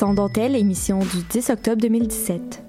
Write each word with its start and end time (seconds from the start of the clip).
Sans 0.00 0.14
dentelle, 0.14 0.56
émission 0.56 1.00
du 1.00 1.22
10 1.28 1.50
octobre 1.50 1.82
2017. 1.82 2.62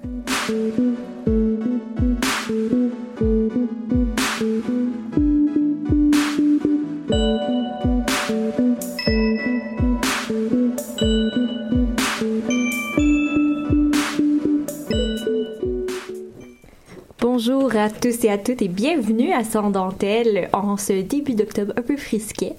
Bonjour 17.21 17.73
à 17.77 17.89
tous 17.89 18.25
et 18.25 18.29
à 18.29 18.37
toutes 18.37 18.61
et 18.61 18.67
bienvenue 18.67 19.31
à 19.31 19.45
Sans 19.45 19.69
dentelle 19.69 20.49
en 20.51 20.75
ce 20.75 21.01
début 21.01 21.35
d'octobre 21.35 21.71
un 21.77 21.81
peu 21.81 21.95
frisquet. 21.95 22.57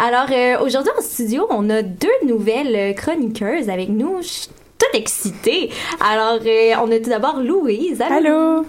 Alors 0.00 0.28
euh, 0.30 0.64
aujourd'hui 0.64 0.92
en 0.96 1.02
studio, 1.02 1.46
on 1.50 1.68
a 1.70 1.82
deux 1.82 2.08
nouvelles 2.24 2.74
euh, 2.76 2.92
chroniqueuses 2.92 3.68
avec 3.68 3.88
nous. 3.88 4.18
Je 4.22 4.26
suis 4.28 4.48
toute 4.78 4.94
excitée. 4.94 5.70
Alors 6.00 6.38
euh, 6.46 6.72
on 6.80 6.90
a 6.92 7.00
tout 7.00 7.10
d'abord 7.10 7.40
Louise. 7.40 8.00
Allô? 8.00 8.64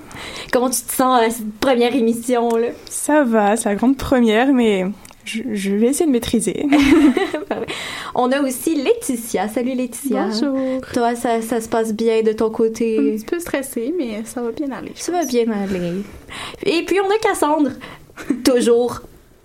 Comment 0.52 0.72
tu 0.72 0.82
te 0.82 0.92
sens 0.92 1.22
à 1.22 1.30
cette 1.30 1.54
première 1.60 1.96
émission 1.96 2.50
là 2.58 2.70
Ça 2.90 3.24
va, 3.24 3.56
c'est 3.58 3.70
la 3.70 3.76
grande 3.76 3.96
première, 3.98 4.52
mais 4.52 4.86
je, 5.24 5.44
je 5.54 5.70
vais 5.76 5.88
essayer 5.90 6.08
de 6.08 6.12
maîtriser. 6.12 6.66
On 8.16 8.32
a 8.32 8.42
aussi 8.42 8.74
Laetitia. 8.76 9.48
Salut 9.50 9.76
Laetitia. 9.76 10.30
Bonjour. 10.30 10.82
Toi, 10.94 11.14
ça, 11.14 11.44
ça 11.44 11.62
se 11.62 11.70
passe 11.70 11.94
bien 11.94 12.24
de 12.24 12.32
ton 12.32 12.48
Un 12.48 12.50
côté? 12.50 12.96
petit 13.18 13.26
peu 13.26 13.40
stressée, 13.40 13.94
mais 13.96 14.24
ça 14.26 14.42
va 14.42 14.52
bien 14.52 14.72
aller. 14.72 14.94
Ça 14.96 15.12
va 15.12 15.24
bien 15.26 15.46
aller. 15.52 16.02
Et 16.66 16.84
puis 16.86 16.98
on 17.00 17.10
a 17.14 17.18
Cassandre, 17.20 17.70
toujours 18.44 19.02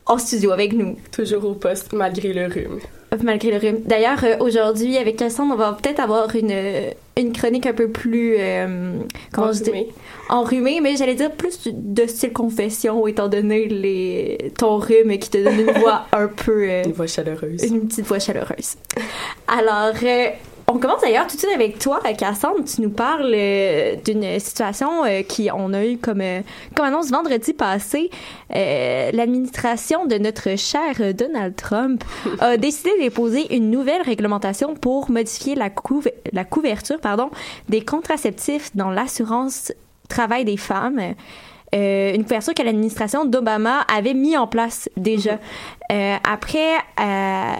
en 0.06 0.18
studio 0.18 0.50
avec 0.52 0.72
nous. 0.72 0.96
Toujours 1.12 1.44
au 1.44 1.54
poste 1.54 1.92
malgré 1.92 2.32
le 2.32 2.46
rhume. 2.46 2.78
Malgré 3.22 3.52
le 3.52 3.58
rhume. 3.58 3.78
D'ailleurs, 3.84 4.24
euh, 4.24 4.36
aujourd'hui, 4.40 4.96
avec 4.98 5.16
Cassandre, 5.16 5.54
on 5.54 5.56
va 5.56 5.72
peut-être 5.80 6.00
avoir 6.00 6.34
une, 6.34 6.50
euh, 6.50 6.90
une 7.16 7.32
chronique 7.32 7.64
un 7.64 7.72
peu 7.72 7.88
plus... 7.88 8.34
euh, 8.38 8.98
comment 9.32 9.52
je 9.52 9.62
dis? 9.62 9.70
Enrhumée. 9.70 9.88
Enrhumée, 10.30 10.80
mais 10.80 10.96
j'allais 10.96 11.14
dire 11.14 11.30
plus 11.30 11.60
de 11.72 12.06
style 12.06 12.32
confession, 12.32 13.06
étant 13.06 13.28
donné 13.28 13.66
les, 13.68 14.52
ton 14.58 14.78
rhume 14.78 15.16
qui 15.18 15.30
te 15.30 15.38
donne 15.38 15.60
une 15.60 15.70
voix 15.80 16.06
un 16.12 16.26
peu... 16.26 16.68
euh, 16.68 16.82
Une 16.84 16.92
voix 16.92 17.06
chaleureuse. 17.06 17.62
une 17.62 17.86
petite 17.86 18.04
voix 18.04 18.18
chaleureuse. 18.18 18.74
Alors, 19.46 19.94
euh, 20.02 20.26
on 20.66 20.78
commence 20.78 21.02
d'ailleurs 21.02 21.26
tout 21.26 21.34
de 21.36 21.40
suite 21.40 21.52
avec 21.54 21.78
toi, 21.78 22.00
Cassandre. 22.16 22.64
Tu 22.64 22.80
nous 22.80 22.90
parles 22.90 23.32
euh, 23.34 23.96
d'une 24.04 24.38
situation 24.40 25.04
euh, 25.04 25.22
qui 25.22 25.50
on 25.52 25.72
a 25.74 25.84
eu 25.84 25.98
comme, 25.98 26.22
euh, 26.22 26.40
comme 26.74 26.86
annonce 26.86 27.10
vendredi 27.10 27.52
passé. 27.52 28.10
Euh, 28.56 29.10
L'administration 29.12 30.06
de 30.06 30.16
notre 30.16 30.56
cher 30.56 31.14
Donald 31.14 31.54
Trump 31.56 32.02
a 32.40 32.56
décidé 32.58 32.90
de 32.98 33.02
déposer 33.02 33.54
une 33.54 33.70
nouvelle 33.70 34.00
réglementation 34.02 34.74
pour 34.74 35.10
modifier 35.10 35.54
la, 35.54 35.68
couve- 35.70 36.10
la 36.32 36.44
couverture 36.44 36.98
pardon, 37.00 37.30
des 37.68 37.84
contraceptifs 37.84 38.74
dans 38.74 38.90
l'assurance 38.90 39.70
travail 40.08 40.44
des 40.46 40.56
femmes. 40.56 41.00
Euh, 41.74 42.14
une 42.14 42.22
couverture 42.22 42.54
que 42.54 42.62
l'administration 42.62 43.24
d'Obama 43.24 43.80
avait 43.94 44.14
mis 44.14 44.36
en 44.36 44.46
place 44.46 44.88
déjà. 44.96 45.38
Euh, 45.92 46.16
après 46.24 46.72
euh, 46.98 47.52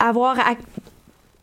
avoir 0.00 0.36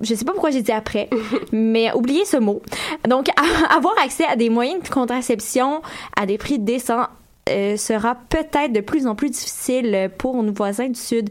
je 0.02 0.16
sais 0.16 0.26
pas 0.26 0.32
pourquoi 0.32 0.52
j'ai 0.52 0.62
dit 0.62 0.72
après, 0.72 1.10
mais 1.52 1.92
oubliez 1.94 2.26
ce 2.26 2.38
mot. 2.38 2.62
Donc, 3.08 3.28
avoir 3.70 3.94
accès 4.04 4.26
à 4.26 4.36
des 4.36 4.50
moyens 4.50 4.84
de 4.84 4.90
contraception 4.90 5.82
à 6.16 6.26
des 6.26 6.38
prix 6.38 6.60
décents 6.60 7.08
euh, 7.50 7.78
sera 7.78 8.16
peut-être 8.16 8.74
de 8.74 8.82
plus 8.82 9.08
en 9.08 9.16
plus 9.16 9.32
difficile 9.32 10.12
pour 10.18 10.42
nos 10.44 10.54
voisins 10.54 10.88
du 10.88 11.00
Sud. 11.00 11.30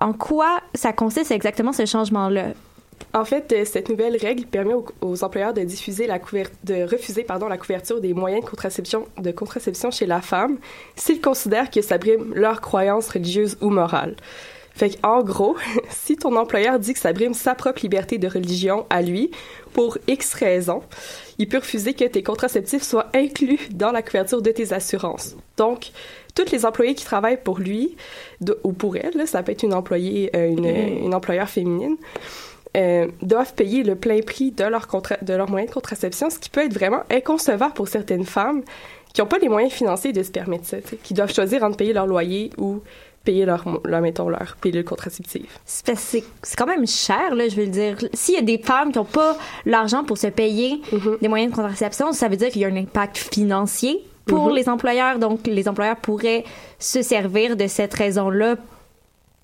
En 0.00 0.12
quoi 0.12 0.60
ça 0.74 0.92
consiste 0.92 1.30
exactement 1.30 1.72
ce 1.72 1.86
changement-là? 1.86 2.48
En 3.12 3.24
fait, 3.24 3.52
euh, 3.52 3.64
cette 3.64 3.88
nouvelle 3.88 4.16
règle 4.16 4.44
permet 4.44 4.74
aux, 4.74 4.86
aux 5.00 5.24
employeurs 5.24 5.54
de 5.54 5.62
diffuser 5.62 6.06
la 6.06 6.18
de 6.18 6.82
refuser 6.82 7.22
pardon, 7.22 7.48
la 7.48 7.58
couverture 7.58 8.00
des 8.00 8.12
moyens 8.12 8.44
de 8.44 8.50
contraception, 8.50 9.06
de 9.18 9.30
contraception 9.30 9.90
chez 9.90 10.06
la 10.06 10.20
femme 10.20 10.58
s'ils 10.96 11.20
considèrent 11.20 11.70
que 11.70 11.80
ça 11.80 11.98
brime 11.98 12.32
leur 12.34 12.60
croyance 12.60 13.08
religieuse 13.08 13.56
ou 13.60 13.70
morale. 13.70 14.16
Fait 14.74 14.98
en 15.02 15.22
gros, 15.22 15.56
si 15.90 16.16
ton 16.16 16.36
employeur 16.36 16.78
dit 16.78 16.94
que 16.94 16.98
ça 16.98 17.12
brime 17.12 17.34
sa 17.34 17.54
propre 17.54 17.80
liberté 17.82 18.18
de 18.18 18.28
religion 18.28 18.86
à 18.90 19.02
lui, 19.02 19.30
pour 19.72 19.98
X 20.06 20.34
raisons, 20.34 20.82
il 21.38 21.48
peut 21.48 21.58
refuser 21.58 21.94
que 21.94 22.04
tes 22.04 22.22
contraceptifs 22.22 22.82
soient 22.82 23.08
inclus 23.14 23.68
dans 23.70 23.92
la 23.92 24.02
couverture 24.02 24.42
de 24.42 24.50
tes 24.50 24.72
assurances. 24.72 25.36
Donc, 25.56 25.90
tous 26.34 26.50
les 26.50 26.66
employés 26.66 26.94
qui 26.94 27.04
travaillent 27.04 27.42
pour 27.42 27.58
lui, 27.58 27.96
ou 28.64 28.72
pour 28.72 28.96
elle, 28.96 29.26
ça 29.26 29.42
peut 29.42 29.52
être 29.52 29.62
une 29.62 29.74
employée, 29.74 30.30
euh, 30.34 30.48
une, 30.48 30.66
une 30.66 31.14
employeur 31.14 31.48
féminine, 31.48 31.96
euh, 32.76 33.06
doivent 33.22 33.54
payer 33.54 33.84
le 33.84 33.94
plein 33.94 34.20
prix 34.20 34.50
de 34.50 34.64
leur, 34.64 34.88
de 35.22 35.34
leur 35.34 35.48
moyen 35.48 35.66
de 35.66 35.70
contraception, 35.70 36.28
ce 36.30 36.40
qui 36.40 36.50
peut 36.50 36.64
être 36.64 36.74
vraiment 36.74 37.04
inconcevable 37.08 37.74
pour 37.74 37.86
certaines 37.86 38.24
femmes 38.24 38.62
qui 39.12 39.20
n'ont 39.20 39.28
pas 39.28 39.38
les 39.38 39.48
moyens 39.48 39.72
financiers 39.72 40.12
de 40.12 40.24
se 40.24 40.32
permettre 40.32 40.66
ça, 40.66 40.78
qui 41.04 41.14
doivent 41.14 41.32
choisir 41.32 41.62
entre 41.62 41.76
payer 41.76 41.92
leur 41.92 42.08
loyer 42.08 42.50
ou 42.58 42.82
payer 43.24 43.44
leur, 43.44 43.64
leur 43.84 44.00
mettons, 44.00 44.28
leur 44.28 44.56
pilule 44.60 44.84
contraceptive. 44.84 45.46
C'est 45.64 46.22
quand 46.56 46.66
même 46.66 46.86
cher, 46.86 47.34
là, 47.34 47.48
je 47.48 47.56
veux 47.56 47.64
le 47.64 47.70
dire. 47.70 47.96
S'il 48.12 48.34
y 48.34 48.38
a 48.38 48.42
des 48.42 48.58
femmes 48.58 48.92
qui 48.92 48.98
n'ont 48.98 49.04
pas 49.04 49.36
l'argent 49.64 50.04
pour 50.04 50.18
se 50.18 50.26
payer 50.26 50.80
mm-hmm. 50.92 51.20
des 51.20 51.28
moyens 51.28 51.52
de 51.52 51.56
contraception, 51.56 52.12
ça 52.12 52.28
veut 52.28 52.36
dire 52.36 52.50
qu'il 52.50 52.62
y 52.62 52.64
a 52.64 52.68
un 52.68 52.76
impact 52.76 53.16
financier 53.16 54.04
pour 54.26 54.50
mm-hmm. 54.50 54.56
les 54.56 54.68
employeurs. 54.68 55.18
Donc, 55.18 55.46
les 55.46 55.68
employeurs 55.68 55.96
pourraient 55.96 56.44
se 56.78 57.02
servir 57.02 57.56
de 57.56 57.66
cette 57.66 57.94
raison-là 57.94 58.56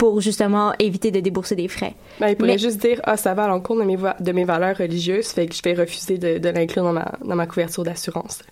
pour 0.00 0.22
justement 0.22 0.72
éviter 0.78 1.10
de 1.10 1.20
débourser 1.20 1.56
des 1.56 1.68
frais. 1.68 1.94
Ben, 2.20 2.28
il 2.28 2.36
pourrait 2.36 2.56
juste 2.56 2.78
dire 2.78 3.02
ah 3.04 3.18
ça 3.18 3.34
va 3.34 3.44
à 3.44 3.48
l'encontre 3.48 3.80
de 3.80 3.86
mes, 3.86 3.98
de 3.98 4.32
mes 4.32 4.44
valeurs 4.44 4.78
religieuses, 4.78 5.26
fait 5.26 5.46
que 5.46 5.54
je 5.54 5.60
vais 5.62 5.74
refuser 5.74 6.16
de, 6.16 6.38
de 6.38 6.48
l'inclure 6.48 6.84
dans 6.84 6.94
ma, 6.94 7.12
dans 7.22 7.36
ma 7.36 7.46
couverture 7.46 7.84
d'assurance. 7.84 8.42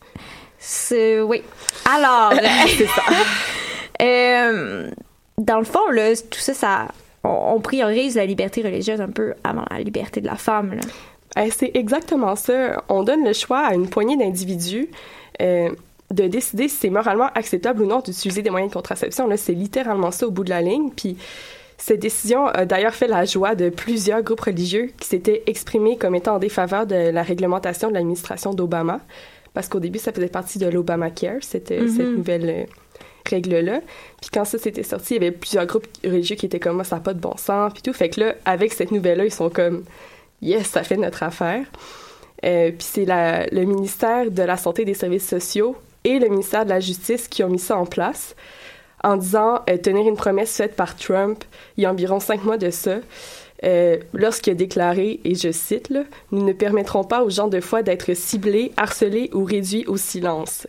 Oui. 1.03 1.43
Alors, 1.91 2.33
c'est 2.77 2.87
ça. 2.87 3.03
Euh, 4.01 4.93
dans 5.39 5.59
le 5.59 5.65
fond 5.65 5.89
là, 5.91 6.15
tout 6.17 6.41
ça, 6.41 6.55
ça 6.55 6.89
on, 7.25 7.61
priorise 7.61 8.17
la 8.17 8.27
liberté 8.27 8.63
religieuse 8.63 9.01
un 9.01 9.09
peu 9.09 9.35
avant 9.45 9.65
la 9.71 9.81
liberté 9.81 10.21
de 10.21 10.27
la 10.27 10.37
femme. 10.37 10.75
Là. 10.75 11.45
Eh, 11.45 11.51
c'est 11.51 11.71
exactement 11.75 12.37
ça. 12.37 12.83
On 12.89 13.03
donne 13.03 13.25
le 13.25 13.33
choix 13.33 13.61
à 13.61 13.75
une 13.75 13.89
poignée 13.89 14.17
d'individus. 14.17 14.89
Euh, 15.41 15.71
de 16.11 16.27
décider 16.27 16.69
si 16.69 16.77
c'est 16.77 16.91
moralement 16.91 17.29
acceptable 17.35 17.83
ou 17.83 17.87
non 17.87 18.01
d'utiliser 18.01 18.41
des 18.41 18.49
moyens 18.49 18.71
de 18.71 18.75
contraception. 18.75 19.27
Là, 19.27 19.37
c'est 19.37 19.53
littéralement 19.53 20.11
ça 20.11 20.27
au 20.27 20.31
bout 20.31 20.43
de 20.43 20.49
la 20.49 20.63
ligne. 20.63 20.91
Puis 20.91 21.19
cette 21.77 22.01
décision 22.01 22.47
a 22.47 22.65
d'ailleurs 22.65 22.95
fait 22.95 23.09
la 23.09 23.27
joie 23.27 23.55
de 23.55 23.69
plusieurs 23.69 24.23
groupes 24.23 24.41
religieux 24.41 24.91
qui 24.99 25.07
s'étaient 25.07 25.43
exprimés 25.47 25.97
comme 25.97 26.15
étant 26.15 26.37
en 26.37 26.39
défaveur 26.39 26.87
de 26.87 27.11
la 27.11 27.23
réglementation 27.23 27.89
de 27.89 27.95
l'administration 27.95 28.55
d'Obama, 28.55 29.01
parce 29.53 29.69
qu'au 29.69 29.81
début, 29.81 29.99
ça 29.99 30.13
faisait 30.13 30.29
partie 30.29 30.59
de 30.59 30.67
l'Obamacare, 30.67 31.43
cette, 31.43 31.71
mm-hmm. 31.71 31.97
cette 31.97 32.17
nouvelle 32.17 32.49
euh, 32.49 32.65
règle-là. 33.29 33.81
Puis 34.21 34.31
quand 34.33 34.45
ça 34.45 34.59
s'était 34.59 34.83
sorti, 34.83 35.15
il 35.15 35.23
y 35.23 35.27
avait 35.27 35.37
plusieurs 35.37 35.67
groupes 35.67 35.87
religieux 36.05 36.37
qui 36.37 36.47
étaient 36.47 36.61
comme 36.61 36.77
moi, 36.77 36.85
ça 36.85 36.97
n'a 36.97 37.03
pas 37.03 37.15
de 37.15 37.21
bon 37.21 37.37
sens, 37.37 37.73
puis 37.73 37.83
tout. 37.83 37.93
Fait 37.93 38.09
que 38.09 38.21
là, 38.21 38.35
avec 38.45 38.73
cette 38.73 38.91
nouvelle-là, 38.91 39.25
ils 39.25 39.33
sont 39.33 39.51
comme 39.51 39.85
yes, 40.43 40.69
ça 40.69 40.83
fait 40.83 40.97
notre 40.97 41.23
affaire. 41.23 41.65
Euh, 42.45 42.71
puis 42.71 42.87
c'est 42.89 43.07
le 43.07 43.65
ministère 43.65 44.31
de 44.31 44.43
la 44.43 44.57
Santé 44.57 44.83
et 44.83 44.85
des 44.85 44.95
Services 44.95 45.29
sociaux 45.29 45.77
et 46.05 46.19
le 46.19 46.29
ministère 46.29 46.65
de 46.65 46.71
la 46.71 46.81
Justice 46.81 47.29
qui 47.29 47.43
ont 47.43 47.49
mis 47.49 47.59
ça 47.59 47.77
en 47.77 47.87
place 47.87 48.37
en 49.03 49.17
disant 49.17 49.61
euh, 49.69 49.77
tenir 49.77 50.07
une 50.07 50.17
promesse 50.17 50.57
faite 50.57 50.77
par 50.77 50.97
Trump 50.97 51.45
il 51.77 51.85
y 51.85 51.87
a 51.87 51.91
environ 51.91 52.21
cinq 52.21 52.45
mois 52.45 52.59
de 52.59 52.71
ça. 52.71 52.99
Euh, 53.65 53.97
lorsqu'il 54.13 54.53
a 54.53 54.55
déclaré, 54.55 55.21
et 55.25 55.35
je 55.35 55.51
cite, 55.51 55.91
là, 55.91 56.05
Nous 56.31 56.45
ne 56.45 56.53
permettrons 56.53 57.03
pas 57.03 57.25
aux 57.25 57.31
gens 57.31 57.49
de 57.49 57.61
foi 57.61 57.83
d'être 57.83 58.15
ciblés, 58.15 58.71
harcelés 58.77 59.31
ou 59.33 59.43
réduits 59.43 59.85
au 59.87 59.97
silence. 59.97 60.69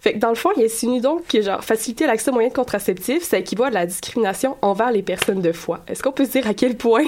Fait 0.00 0.14
que 0.14 0.18
dans 0.18 0.28
le 0.28 0.34
fond, 0.34 0.50
il 0.56 0.64
insinue 0.64 1.00
donc 1.00 1.26
que 1.26 1.40
genre, 1.40 1.64
faciliter 1.64 2.06
l'accès 2.06 2.30
aux 2.30 2.34
moyens 2.34 2.54
contraceptifs, 2.54 3.22
ça 3.22 3.38
équivaut 3.38 3.64
à 3.64 3.70
la 3.70 3.86
discrimination 3.86 4.56
envers 4.62 4.90
les 4.90 5.02
personnes 5.02 5.40
de 5.40 5.52
foi. 5.52 5.80
Est-ce 5.88 6.02
qu'on 6.02 6.12
peut 6.12 6.24
se 6.24 6.30
dire 6.30 6.46
à 6.46 6.54
quel 6.54 6.76
point? 6.76 7.06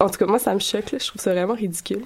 En 0.00 0.08
tout 0.08 0.18
cas, 0.18 0.26
moi, 0.26 0.38
ça 0.38 0.54
me 0.54 0.60
choque, 0.60 0.90
là. 0.92 0.98
je 0.98 1.06
trouve 1.06 1.22
ça 1.22 1.32
vraiment 1.32 1.54
ridicule. 1.54 2.02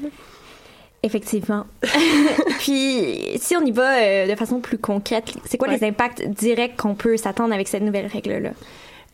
Effectivement. 1.02 1.64
Puis, 2.58 3.38
si 3.38 3.56
on 3.56 3.64
y 3.64 3.70
va 3.70 3.98
euh, 3.98 4.26
de 4.26 4.34
façon 4.34 4.60
plus 4.60 4.78
concrète, 4.78 5.32
c'est 5.44 5.56
quoi 5.56 5.68
les 5.68 5.84
impacts 5.84 6.26
directs 6.26 6.76
qu'on 6.76 6.94
peut 6.94 7.16
s'attendre 7.16 7.54
avec 7.54 7.68
cette 7.68 7.82
nouvelle 7.82 8.06
règle-là? 8.06 8.50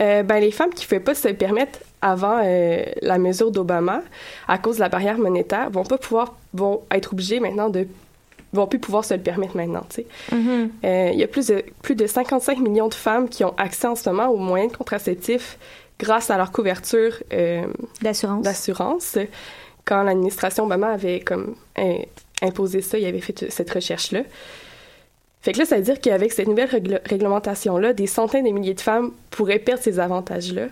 Euh, 0.02 0.22
ben, 0.22 0.40
les 0.40 0.50
femmes 0.50 0.70
qui 0.70 0.84
ne 0.84 0.88
pouvaient 0.88 1.05
pas 1.05 1.14
se 1.14 1.28
permettre 1.28 1.78
avant 2.02 2.40
euh, 2.43 2.84
la 3.00 3.19
mesure 3.19 3.50
d'Obama, 3.50 4.02
à 4.49 4.58
cause 4.58 4.76
de 4.76 4.81
la 4.81 4.88
barrière 4.88 5.19
monétaire, 5.19 5.70
vont 5.70 5.84
pas 5.84 5.99
pouvoir, 5.99 6.34
vont 6.52 6.82
être 6.90 7.12
obligées 7.12 7.38
maintenant 7.38 7.69
de 7.69 7.87
vont 8.55 8.67
plus 8.67 8.79
pouvoir 8.79 9.05
se 9.05 9.15
le 9.15 9.21
permettre 9.21 9.56
maintenant. 9.56 9.85
Tu 9.89 10.03
sais. 10.03 10.06
Mm-hmm. 10.33 11.12
Il 11.12 11.19
y 11.19 11.23
a 11.23 11.29
plus 11.29 11.49
de, 11.49 11.65
plus 11.83 11.95
de 11.95 12.06
55 12.06 12.59
millions 12.59 12.89
de 12.89 12.95
femmes 12.95 13.29
qui 13.29 13.45
ont 13.45 13.55
accès 13.56 13.87
en 13.87 13.95
ce 13.95 14.09
moment 14.09 14.29
aux 14.29 14.37
moyens 14.37 14.73
contraceptifs 14.73 15.59
grâce 15.99 16.31
à 16.31 16.37
leur 16.37 16.53
couverture 16.53 17.23
d'assurance 18.03 19.19
quand 19.85 20.03
l'administration 20.03 20.65
Obama 20.65 20.89
avait 20.89 21.21
comme 21.21 21.55
imposé 22.43 22.81
ça, 22.81 22.99
il 22.99 23.06
avait 23.06 23.21
fait 23.21 23.51
cette 23.51 23.71
recherche-là. 23.71 24.23
Fait 25.43 25.53
que 25.53 25.59
là, 25.59 25.67
ça 25.67 25.77
veut 25.77 25.83
dire 25.83 26.01
qu'avec 26.01 26.33
cette 26.33 26.49
nouvelle 26.49 26.71
réglementation-là, 27.05 27.93
des 27.93 28.06
centaines 28.06 28.47
de 28.47 28.51
milliers 28.51 28.75
de 28.75 28.81
femmes 28.81 29.12
pourraient 29.31 29.59
perdre 29.59 29.83
ces 29.83 30.01
avantages-là. 30.01 30.69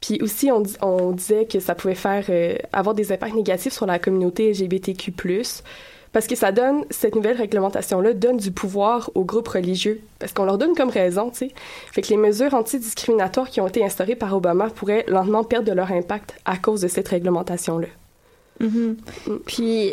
Puis 0.00 0.20
aussi, 0.20 0.50
on, 0.50 0.64
on, 0.80 1.12
disait 1.12 1.44
que 1.44 1.60
ça 1.60 1.76
pouvait 1.76 1.94
faire 1.94 2.24
euh, 2.28 2.56
avoir 2.72 2.96
des 2.96 3.12
impacts 3.12 3.36
négatifs 3.36 3.72
sur 3.72 3.86
la 3.86 4.00
communauté 4.00 4.50
LGBTQ+, 4.50 5.12
parce 6.12 6.26
que 6.26 6.34
ça 6.34 6.52
donne, 6.52 6.84
cette 6.90 7.14
nouvelle 7.14 7.36
réglementation-là 7.36 8.12
donne 8.12 8.36
du 8.36 8.50
pouvoir 8.50 9.10
aux 9.14 9.24
groupes 9.24 9.48
religieux, 9.48 10.00
parce 10.18 10.32
qu'on 10.32 10.44
leur 10.44 10.58
donne 10.58 10.74
comme 10.74 10.90
raison, 10.90 11.30
tu 11.30 11.38
sais. 11.38 11.50
Fait 11.92 12.02
que 12.02 12.08
les 12.08 12.16
mesures 12.16 12.54
antidiscriminatoires 12.54 13.48
qui 13.48 13.60
ont 13.60 13.66
été 13.66 13.84
instaurées 13.84 14.16
par 14.16 14.34
Obama 14.36 14.68
pourraient 14.68 15.04
lentement 15.08 15.44
perdre 15.44 15.68
de 15.68 15.72
leur 15.72 15.90
impact 15.90 16.34
à 16.44 16.56
cause 16.56 16.82
de 16.82 16.88
cette 16.88 17.08
réglementation-là. 17.08 17.88
Mm-hmm. 18.60 18.96
Puis, 19.46 19.92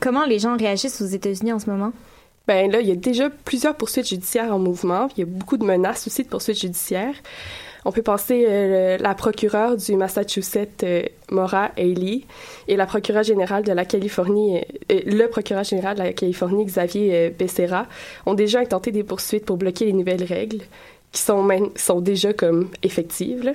comment 0.00 0.24
les 0.24 0.38
gens 0.38 0.56
réagissent 0.56 1.00
aux 1.00 1.06
États-Unis 1.06 1.52
en 1.52 1.58
ce 1.58 1.68
moment? 1.68 1.92
Ben 2.46 2.70
là, 2.70 2.80
il 2.80 2.88
y 2.88 2.92
a 2.92 2.96
déjà 2.96 3.28
plusieurs 3.28 3.74
poursuites 3.74 4.08
judiciaires 4.08 4.54
en 4.54 4.58
mouvement. 4.58 5.08
Il 5.16 5.20
y 5.20 5.22
a 5.22 5.26
beaucoup 5.26 5.58
de 5.58 5.64
menaces 5.64 6.06
aussi 6.06 6.22
de 6.22 6.28
poursuites 6.28 6.58
judiciaires. 6.58 7.14
On 7.88 7.90
peut 7.90 8.02
penser 8.02 8.44
euh, 8.46 8.98
la 8.98 9.14
procureure 9.14 9.74
du 9.78 9.96
Massachusetts, 9.96 10.82
euh, 10.82 11.04
Maura 11.30 11.70
Haley, 11.78 12.20
et 12.68 12.76
la 12.76 12.84
procureure 12.84 13.22
générale 13.22 13.64
de 13.64 13.72
la 13.72 13.86
Californie, 13.86 14.58
euh, 14.92 15.00
le 15.06 15.26
procureur 15.28 15.64
général 15.64 15.96
de 15.96 16.02
la 16.02 16.12
Californie, 16.12 16.66
Xavier 16.66 17.30
Becerra, 17.30 17.86
ont 18.26 18.34
déjà 18.34 18.60
intenté 18.60 18.90
des 18.90 19.04
poursuites 19.04 19.46
pour 19.46 19.56
bloquer 19.56 19.86
les 19.86 19.94
nouvelles 19.94 20.22
règles 20.22 20.60
qui 21.12 21.22
sont, 21.22 22.00
déjà 22.02 22.34
comme 22.34 22.68
effectives. 22.82 23.54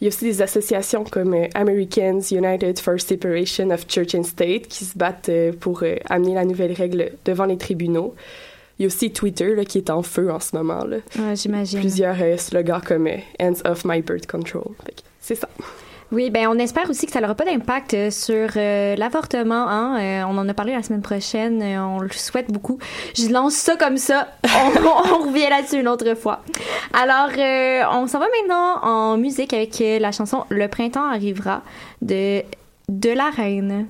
Il 0.00 0.04
y 0.04 0.06
a 0.06 0.08
aussi 0.08 0.26
des 0.26 0.42
associations 0.42 1.02
comme 1.02 1.34
euh, 1.34 1.48
Americans 1.54 2.20
United 2.30 2.78
for 2.78 3.00
Separation 3.00 3.70
of 3.70 3.86
Church 3.88 4.14
and 4.14 4.22
State 4.22 4.68
qui 4.68 4.84
se 4.84 4.96
battent 4.96 5.28
euh, 5.28 5.52
pour 5.52 5.82
euh, 5.82 5.96
amener 6.08 6.34
la 6.34 6.44
nouvelle 6.44 6.72
règle 6.72 7.10
devant 7.24 7.46
les 7.46 7.58
tribunaux. 7.58 8.14
Il 8.78 8.82
y 8.82 8.84
a 8.84 8.86
aussi 8.86 9.12
Twitter 9.12 9.54
là, 9.54 9.64
qui 9.64 9.78
est 9.78 9.90
en 9.90 10.02
feu 10.02 10.30
en 10.30 10.40
ce 10.40 10.56
moment. 10.56 10.84
Là. 10.84 10.98
j'imagine. 11.34 11.80
Plusieurs 11.80 12.16
slogans 12.38 12.80
comme 12.80 13.08
Hands 13.40 13.60
off 13.64 13.84
my 13.84 14.02
birth 14.02 14.26
control. 14.26 14.72
C'est 15.20 15.34
ça. 15.34 15.48
Oui, 16.10 16.30
ben 16.30 16.48
on 16.48 16.58
espère 16.58 16.88
aussi 16.88 17.04
que 17.04 17.12
ça 17.12 17.20
n'aura 17.20 17.34
pas 17.34 17.44
d'impact 17.44 17.92
euh, 17.92 18.10
sur 18.10 18.48
euh, 18.56 18.96
l'avortement. 18.96 19.68
Hein? 19.68 20.00
Euh, 20.00 20.22
on 20.26 20.38
en 20.38 20.48
a 20.48 20.54
parlé 20.54 20.72
la 20.72 20.82
semaine 20.82 21.02
prochaine. 21.02 21.62
on 21.62 22.00
le 22.00 22.08
souhaite 22.10 22.50
beaucoup. 22.50 22.78
Je 23.14 23.28
lance 23.28 23.54
ça 23.54 23.76
comme 23.76 23.98
ça. 23.98 24.28
On, 24.44 25.26
revient 25.26 25.50
là-dessus 25.50 25.80
une 25.80 25.88
autre 25.88 26.14
fois. 26.14 26.42
Alors, 26.94 27.30
on 27.92 28.06
s'en 28.06 28.18
va 28.18 28.26
maintenant 28.40 28.82
en 28.82 29.18
musique 29.18 29.52
avec 29.52 29.82
la 30.00 30.10
chanson 30.10 30.44
Le 30.48 30.68
printemps 30.68 31.04
arrivera 31.04 31.62
de 32.00 32.42
de 32.88 33.10
la 33.10 33.28
reine. 33.30 33.86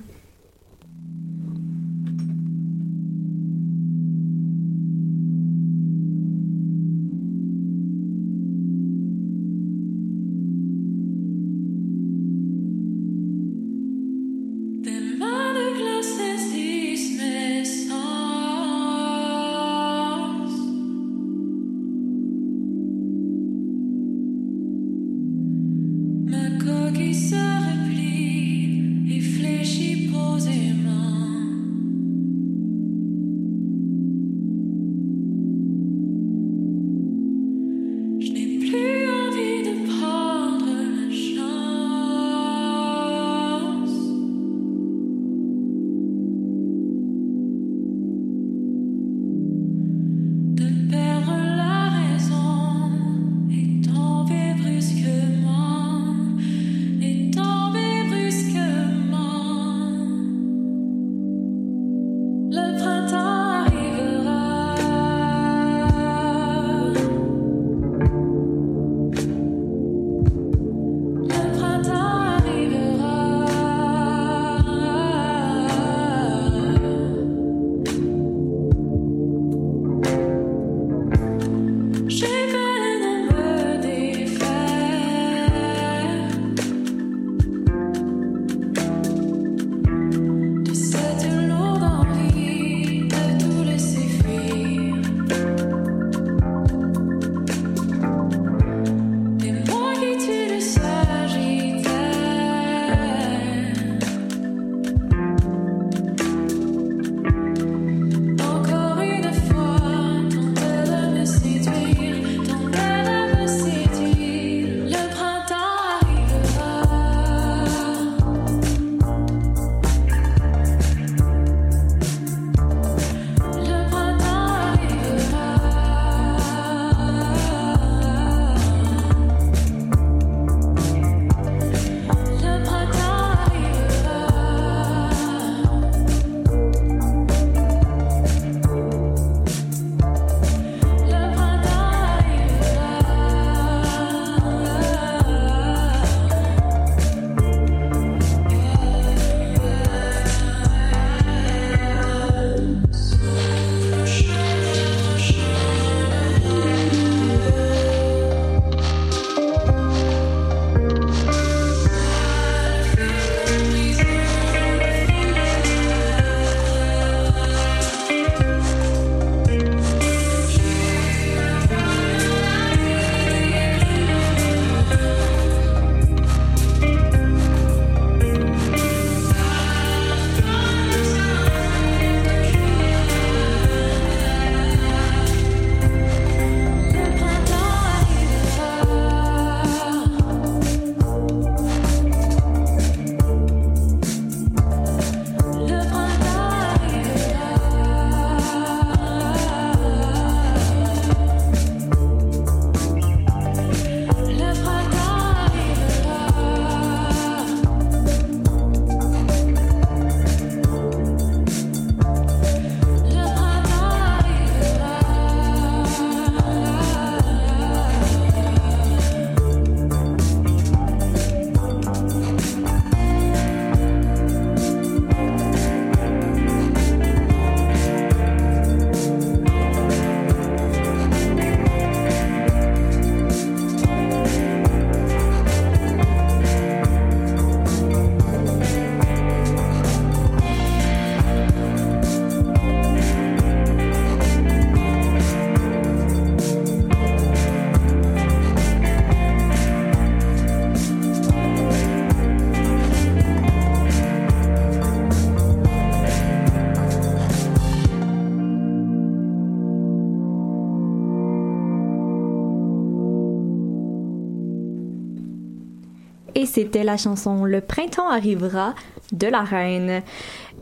C'était 266.49 266.83
la 266.83 266.97
chanson 266.97 267.45
Le 267.45 267.61
printemps 267.61 268.09
arrivera 268.09 268.73
de 269.11 269.27
la 269.27 269.41
reine. 269.41 270.01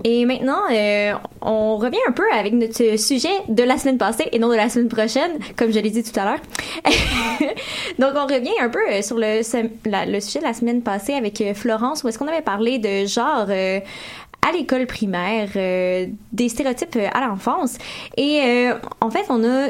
Et 0.03 0.25
maintenant, 0.25 0.61
euh, 0.71 1.13
on 1.41 1.77
revient 1.77 1.97
un 2.07 2.11
peu 2.11 2.23
avec 2.31 2.53
notre 2.53 2.97
sujet 2.99 3.33
de 3.49 3.63
la 3.63 3.77
semaine 3.77 3.97
passée 3.97 4.29
et 4.31 4.39
non 4.39 4.49
de 4.49 4.55
la 4.55 4.69
semaine 4.69 4.89
prochaine, 4.89 5.31
comme 5.55 5.71
je 5.71 5.79
l'ai 5.79 5.89
dit 5.89 6.03
tout 6.03 6.17
à 6.19 6.25
l'heure. 6.25 6.39
Donc, 7.99 8.11
on 8.15 8.25
revient 8.25 8.59
un 8.61 8.69
peu 8.69 8.79
euh, 8.89 9.01
sur 9.01 9.17
le, 9.17 9.41
sujet 9.43 10.39
de 10.39 10.43
la 10.43 10.53
semaine 10.53 10.81
passée 10.81 11.13
avec 11.13 11.41
euh, 11.41 11.53
Florence, 11.53 12.03
où 12.03 12.07
est-ce 12.07 12.19
qu'on 12.19 12.27
avait 12.27 12.41
parlé 12.41 12.77
de 12.77 13.05
genre 13.05 13.47
à 13.49 14.51
l'école 14.53 14.85
primaire, 14.85 15.49
des 15.53 16.49
stéréotypes 16.49 16.97
à 17.13 17.25
l'enfance. 17.25 17.77
Et 18.15 18.69
en 19.01 19.09
fait, 19.09 19.25
on 19.29 19.43
a 19.43 19.67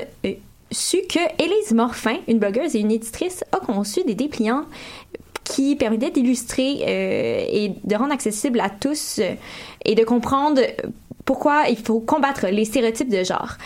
su 0.70 0.98
que 1.10 1.20
Élise 1.42 1.74
Morfin, 1.74 2.18
une 2.28 2.38
blogueuse 2.38 2.76
et 2.76 2.80
une 2.80 2.92
éditrice, 2.92 3.44
a 3.54 3.58
conçu 3.58 4.04
des 4.04 4.14
dépliants 4.14 4.66
qui 5.58 5.76
permettait 5.76 6.12
d'illustrer 6.12 6.84
euh, 6.88 7.46
et 7.50 7.72
de 7.84 7.96
rendre 7.96 8.14
accessible 8.14 8.60
à 8.60 8.70
tous 8.70 9.18
euh, 9.18 9.34
et 9.84 9.96
de 9.96 10.04
comprendre 10.04 10.62
pourquoi 11.26 11.64
il 11.68 11.78
faut 11.78 12.00
combattre 12.00 12.46
les 12.46 12.64
stéréotypes 12.64 13.10
de 13.10 13.24
genre. 13.24 13.58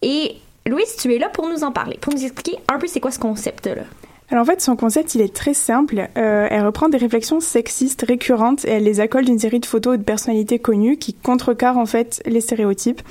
Et 0.00 0.36
Louise, 0.64 0.94
tu 0.96 1.12
es 1.12 1.18
là 1.18 1.28
pour 1.28 1.48
nous 1.48 1.64
en 1.64 1.72
parler, 1.72 1.98
pour 2.00 2.14
nous 2.14 2.22
expliquer 2.22 2.56
un 2.72 2.78
peu 2.78 2.86
c'est 2.86 3.00
quoi 3.00 3.10
ce 3.10 3.18
concept-là. 3.18 3.82
Alors 4.30 4.42
en 4.42 4.44
fait, 4.44 4.60
son 4.60 4.76
concept, 4.76 5.16
il 5.16 5.22
est 5.22 5.34
très 5.34 5.54
simple. 5.54 6.08
Euh, 6.16 6.46
elle 6.48 6.64
reprend 6.64 6.88
des 6.88 6.98
réflexions 6.98 7.40
sexistes 7.40 8.04
récurrentes 8.06 8.64
et 8.64 8.70
elle 8.70 8.84
les 8.84 9.00
accole 9.00 9.24
d'une 9.24 9.40
série 9.40 9.58
de 9.58 9.66
photos 9.66 9.98
de 9.98 10.04
personnalités 10.04 10.60
connues 10.60 10.98
qui 10.98 11.14
contrecarrent 11.14 11.78
en 11.78 11.86
fait 11.86 12.22
les 12.26 12.40
stéréotypes. 12.40 13.02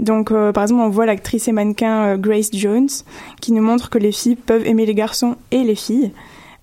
Donc, 0.00 0.30
par 0.30 0.64
exemple, 0.64 0.80
on 0.80 0.88
voit 0.88 1.06
l'actrice 1.06 1.46
et 1.46 1.52
mannequin 1.52 2.16
Grace 2.16 2.50
Jones 2.52 2.88
qui 3.40 3.52
nous 3.52 3.62
montre 3.62 3.88
que 3.88 3.98
les 3.98 4.10
filles 4.10 4.34
peuvent 4.34 4.66
aimer 4.66 4.84
les 4.84 4.94
garçons 4.96 5.36
et 5.52 5.62
les 5.62 5.76
filles. 5.76 6.10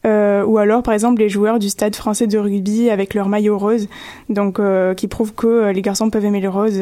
Euh, 0.05 0.43
ou 0.43 0.57
alors 0.57 0.81
par 0.81 0.93
exemple 0.93 1.21
les 1.21 1.29
joueurs 1.29 1.59
du 1.59 1.69
stade 1.69 1.95
français 1.95 2.25
de 2.25 2.37
rugby 2.37 2.89
avec 2.89 3.13
leur 3.13 3.29
maillot 3.29 3.57
rose, 3.57 3.87
donc 4.29 4.59
euh, 4.59 4.93
qui 4.93 5.07
prouvent 5.07 5.33
que 5.33 5.47
euh, 5.47 5.73
les 5.73 5.81
garçons 5.81 6.09
peuvent 6.09 6.25
aimer 6.25 6.41
le 6.41 6.49
rose 6.49 6.81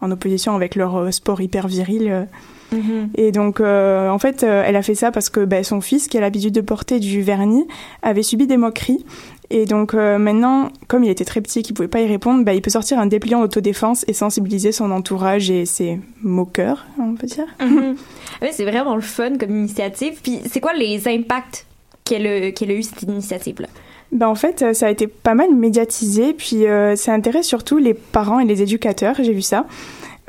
en 0.00 0.10
opposition 0.10 0.54
avec 0.54 0.74
leur 0.74 1.12
sport 1.12 1.40
hyper 1.40 1.68
viril. 1.68 2.26
Mhm. 2.72 3.10
Et 3.14 3.30
donc, 3.30 3.60
en 3.60 4.18
fait, 4.18 4.42
elle 4.42 4.76
a 4.76 4.82
fait 4.82 4.94
ça 4.94 5.12
parce 5.12 5.30
que 5.30 5.44
bah, 5.44 5.62
son 5.62 5.80
fils, 5.80 6.08
qui 6.08 6.18
a 6.18 6.20
l'habitude 6.20 6.52
de 6.52 6.60
porter 6.60 6.98
du 6.98 7.22
vernis, 7.22 7.66
avait 8.02 8.22
subi 8.22 8.46
des 8.46 8.56
moqueries. 8.56 9.04
Et 9.50 9.64
donc, 9.64 9.94
maintenant, 9.94 10.70
comme 10.88 11.04
il 11.04 11.10
était 11.10 11.24
très 11.24 11.40
petit 11.40 11.60
et 11.60 11.62
qu'il 11.62 11.74
pouvait 11.74 11.88
pas 11.88 12.00
y 12.00 12.06
répondre, 12.06 12.44
bah, 12.44 12.52
il 12.52 12.60
peut 12.60 12.70
sortir 12.70 12.98
un 12.98 13.06
dépliant 13.06 13.40
d'autodéfense 13.40 14.04
et 14.08 14.12
sensibiliser 14.12 14.72
son 14.72 14.90
entourage 14.90 15.50
et 15.50 15.64
ses 15.64 16.00
moqueurs, 16.22 16.84
on 16.98 17.14
peut 17.14 17.28
dire. 17.28 17.46
Mhm. 17.60 17.96
c'est 18.50 18.64
vraiment 18.64 18.96
le 18.96 19.02
fun 19.02 19.38
comme 19.38 19.50
initiative. 19.50 20.18
Puis, 20.22 20.40
c'est 20.50 20.60
quoi 20.60 20.74
les 20.74 21.08
impacts 21.08 21.66
qu'elle 22.04 22.26
a, 22.26 22.30
a 22.30 22.74
eu 22.74 22.82
cette 22.82 23.02
initiative-là? 23.02 23.68
Ben 24.12 24.28
en 24.28 24.34
fait, 24.34 24.74
ça 24.74 24.86
a 24.86 24.90
été 24.90 25.06
pas 25.06 25.34
mal 25.34 25.54
médiatisé, 25.54 26.34
puis 26.34 26.66
euh, 26.66 26.94
ça 26.94 27.12
intéresse 27.12 27.46
surtout 27.46 27.78
les 27.78 27.94
parents 27.94 28.38
et 28.38 28.44
les 28.44 28.62
éducateurs, 28.62 29.16
j'ai 29.18 29.32
vu 29.32 29.42
ça. 29.42 29.66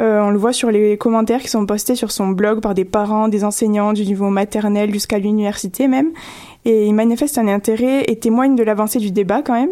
Euh, 0.02 0.20
on 0.22 0.30
le 0.30 0.38
voit 0.38 0.54
sur 0.54 0.72
les 0.72 0.98
commentaires 0.98 1.42
qui 1.42 1.48
sont 1.50 1.66
postés 1.66 1.96
sur 1.96 2.12
son 2.12 2.30
blog 2.30 2.60
par 2.62 2.74
des 2.74 2.84
parents, 2.84 3.30
des 3.30 3.44
enseignants 3.44 3.94
du 3.94 4.06
niveau 4.06 4.30
maternel 4.30 4.92
jusqu'à 4.92 5.20
l'université 5.20 5.88
même. 5.88 6.12
Et 6.66 6.88
ils 6.88 6.94
manifestent 6.94 7.38
un 7.38 7.48
intérêt 7.48 8.04
et 8.08 8.18
témoignent 8.18 8.56
de 8.56 8.64
l'avancée 8.64 9.00
du 9.00 9.12
débat 9.12 9.42
quand 9.42 9.54
même. 9.54 9.70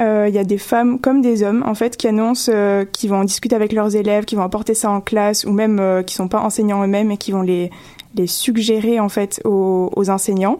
Euh, 0.00 0.26
il 0.28 0.34
y 0.34 0.38
a 0.38 0.44
des 0.44 0.58
femmes 0.58 0.98
comme 0.98 1.22
des 1.22 1.42
hommes 1.42 1.62
en 1.66 1.74
fait 1.74 1.96
qui 1.96 2.08
annoncent 2.08 2.50
euh, 2.52 2.84
qu'ils 2.84 3.10
vont 3.10 3.24
discuter 3.24 3.54
avec 3.54 3.72
leurs 3.72 3.94
élèves, 3.94 4.24
qui 4.24 4.34
vont 4.34 4.42
apporter 4.42 4.74
ça 4.74 4.90
en 4.90 5.00
classe 5.00 5.44
ou 5.44 5.52
même 5.52 5.78
euh, 5.78 6.02
qui 6.02 6.14
sont 6.14 6.28
pas 6.28 6.40
enseignants 6.40 6.82
eux-mêmes 6.82 7.10
et 7.10 7.16
qui 7.16 7.30
vont 7.30 7.42
les, 7.42 7.70
les 8.16 8.26
suggérer 8.26 9.00
en 9.00 9.08
fait 9.08 9.40
aux 9.44 10.10
enseignants. 10.10 10.58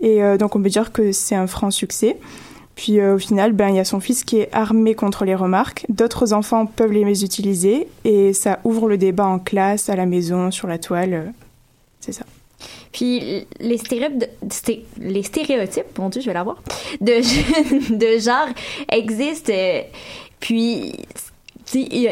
Et 0.00 0.22
euh, 0.22 0.36
donc 0.36 0.56
on 0.56 0.62
peut 0.62 0.68
dire 0.68 0.92
que 0.92 1.12
c'est 1.12 1.34
un 1.34 1.46
franc 1.46 1.70
succès. 1.70 2.16
Puis 2.74 3.00
euh, 3.00 3.14
au 3.14 3.18
final, 3.18 3.52
ben 3.52 3.70
il 3.70 3.76
y 3.76 3.80
a 3.80 3.84
son 3.84 4.00
fils 4.00 4.22
qui 4.22 4.38
est 4.38 4.48
armé 4.52 4.94
contre 4.94 5.24
les 5.24 5.34
remarques. 5.34 5.86
D'autres 5.88 6.32
enfants 6.32 6.66
peuvent 6.66 6.92
les 6.92 7.24
utiliser 7.24 7.88
et 8.04 8.32
ça 8.32 8.58
ouvre 8.64 8.88
le 8.88 8.98
débat 8.98 9.26
en 9.26 9.38
classe, 9.38 9.88
à 9.88 9.96
la 9.96 10.06
maison, 10.06 10.50
sur 10.50 10.68
la 10.68 10.78
toile. 10.78 11.14
Euh, 11.14 11.24
c'est 12.00 12.12
ça. 12.12 12.24
Puis 12.92 13.46
les 13.60 13.78
stéréotypes, 13.78 14.86
les 14.98 15.22
stéréotypes, 15.22 15.98
mon 15.98 16.08
Dieu, 16.08 16.20
je 16.20 16.26
vais 16.26 16.34
l'avoir, 16.34 16.62
de, 17.00 17.94
de 17.94 18.18
genre 18.18 18.48
existent. 18.90 19.52
Puis 20.40 20.92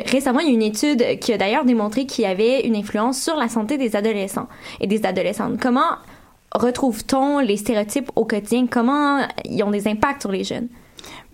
récemment, 0.07 0.41
il 0.41 0.49
y 0.49 0.51
a 0.51 0.55
une 0.55 0.63
étude 0.63 1.19
qui 1.21 1.33
a 1.33 1.39
d'ailleurs 1.39 1.65
démontré 1.65 2.07
qu'il 2.07 2.25
y 2.25 2.27
avait 2.27 2.67
une 2.67 2.77
influence 2.77 3.23
sur 3.23 3.37
la 3.37 3.49
santé 3.49 3.79
des 3.79 3.97
adolescents 3.97 4.49
et 4.81 4.87
des 4.87 5.05
adolescentes. 5.07 5.59
Comment 5.61 5.99
retrouve-t-on 6.55 7.41
les 7.41 7.57
stéréotypes 7.57 8.11
au 8.17 8.25
quotidien? 8.25 8.67
Comment 8.71 9.27
ils 9.45 9.63
ont 9.63 9.71
des 9.71 9.89
impacts 9.89 10.23
sur 10.23 10.33
les 10.33 10.45
jeunes? 10.45 10.69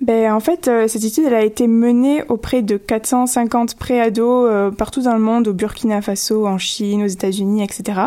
Ben, 0.01 0.33
en 0.33 0.41
fait, 0.41 0.67
euh, 0.69 0.89
cette 0.89 1.05
étude 1.05 1.25
elle 1.27 1.35
a 1.35 1.45
été 1.45 1.67
menée 1.67 2.25
auprès 2.29 2.63
de 2.63 2.79
450 2.79 3.75
préados 3.77 4.47
euh, 4.47 4.71
partout 4.71 5.03
dans 5.03 5.13
le 5.13 5.21
monde, 5.21 5.49
au 5.49 5.53
Burkina 5.53 6.01
Faso, 6.01 6.47
en 6.47 6.57
Chine, 6.57 7.03
aux 7.03 7.07
États-Unis, 7.07 7.63
etc. 7.63 8.01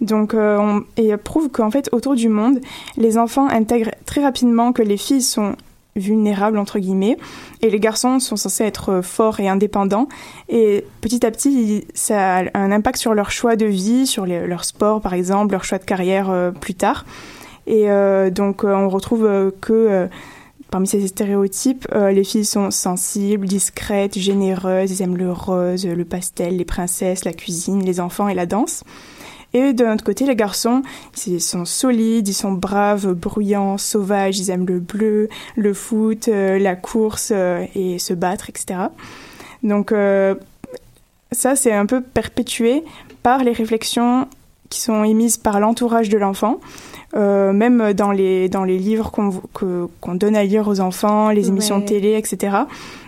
Donc, 0.00 0.34
euh, 0.34 0.58
on, 0.58 0.82
et 0.96 1.08
elle 1.08 1.18
prouve 1.18 1.48
qu'en 1.48 1.70
fait, 1.70 1.88
autour 1.92 2.16
du 2.16 2.28
monde, 2.28 2.60
les 2.96 3.18
enfants 3.18 3.46
intègrent 3.48 3.94
très 4.04 4.22
rapidement 4.22 4.72
que 4.72 4.82
les 4.82 4.96
filles 4.96 5.22
sont 5.22 5.54
vulnérables 5.96 6.58
entre 6.58 6.78
guillemets. 6.78 7.16
Et 7.60 7.70
les 7.70 7.80
garçons 7.80 8.18
sont 8.18 8.36
censés 8.36 8.64
être 8.64 9.00
forts 9.02 9.40
et 9.40 9.48
indépendants. 9.48 10.08
Et 10.48 10.84
petit 11.00 11.24
à 11.24 11.30
petit 11.30 11.86
ça 11.94 12.38
a 12.38 12.44
un 12.54 12.72
impact 12.72 12.98
sur 12.98 13.14
leur 13.14 13.30
choix 13.30 13.56
de 13.56 13.66
vie 13.66 14.06
sur 14.06 14.26
leur 14.26 14.64
sport 14.64 15.00
par 15.00 15.14
exemple 15.14 15.52
leur 15.52 15.64
choix 15.64 15.78
de 15.78 15.84
carrière 15.84 16.30
euh, 16.30 16.50
plus 16.50 16.74
tard. 16.74 17.04
Et 17.66 17.90
euh, 17.90 18.30
donc 18.30 18.64
euh, 18.64 18.74
on 18.74 18.88
retrouve 18.88 19.52
que 19.60 20.08
parmi 20.70 20.86
ces 20.86 21.06
stéréotypes 21.06 21.86
les 21.94 22.24
filles 22.24 22.46
sont 22.46 22.70
sensibles 22.70 23.46
discrètes 23.46 24.18
généreuses 24.18 24.90
elles 24.90 25.02
aiment 25.02 25.18
le 25.18 25.30
rose 25.30 25.86
le 25.86 26.04
pastel 26.06 26.56
les 26.56 26.64
princesses 26.64 27.26
la 27.26 27.34
cuisine 27.34 27.84
les 27.84 28.00
enfants 28.00 28.26
et 28.26 28.34
la 28.34 28.46
danse 28.46 28.82
et 29.54 29.72
de 29.72 29.84
l'autre 29.84 30.04
côté, 30.04 30.24
les 30.24 30.36
garçons, 30.36 30.82
ils 31.26 31.40
sont 31.40 31.64
solides, 31.64 32.26
ils 32.28 32.34
sont 32.34 32.52
braves, 32.52 33.12
bruyants, 33.12 33.76
sauvages, 33.76 34.38
ils 34.38 34.50
aiment 34.50 34.66
le 34.66 34.80
bleu, 34.80 35.28
le 35.56 35.74
foot, 35.74 36.28
euh, 36.28 36.58
la 36.58 36.74
course 36.74 37.32
euh, 37.34 37.66
et 37.74 37.98
se 37.98 38.14
battre, 38.14 38.48
etc. 38.48 38.80
Donc 39.62 39.92
euh, 39.92 40.34
ça, 41.32 41.54
c'est 41.54 41.72
un 41.72 41.86
peu 41.86 42.00
perpétué 42.00 42.82
par 43.22 43.44
les 43.44 43.52
réflexions 43.52 44.26
qui 44.70 44.80
sont 44.80 45.04
émises 45.04 45.36
par 45.36 45.60
l'entourage 45.60 46.08
de 46.08 46.16
l'enfant. 46.16 46.58
même 47.14 47.92
dans 47.92 48.10
les 48.10 48.48
dans 48.48 48.64
les 48.64 48.78
livres 48.78 49.12
qu'on 49.12 50.14
donne 50.14 50.34
à 50.34 50.44
lire 50.44 50.66
aux 50.66 50.80
enfants, 50.80 51.28
les 51.28 51.48
émissions 51.48 51.78
de 51.78 51.84
télé, 51.84 52.14
etc. 52.16 52.56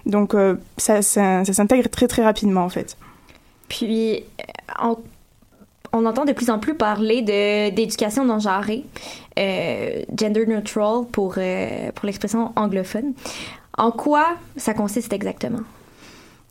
Donc 0.05 0.37
ça, 0.77 1.01
ça, 1.01 1.43
ça 1.43 1.53
s'intègre 1.55 1.89
très 1.89 2.07
très 2.07 2.23
rapidement 2.23 2.65
en 2.65 2.69
fait. 2.69 2.99
Puis 3.69 4.25
en 4.79 4.97
on 5.95 6.05
entend 6.07 6.25
de 6.25 6.33
plus 6.33 6.51
en 6.51 6.59
plus 6.59 6.75
parler 6.75 7.23
de 7.23 7.71
d'éducation 7.71 8.25
non 8.25 8.41
genrée, 8.41 8.85
euh, 9.39 10.03
gender 10.17 10.45
neutral 10.47 11.05
pour 11.11 11.35
euh, 11.39 11.91
pour 11.95 12.07
l'expression 12.07 12.53
anglophone. 12.57 13.15
En 13.79 13.91
quoi 13.91 14.27
ça 14.57 14.75
consiste 14.75 15.13
exactement? 15.13 15.61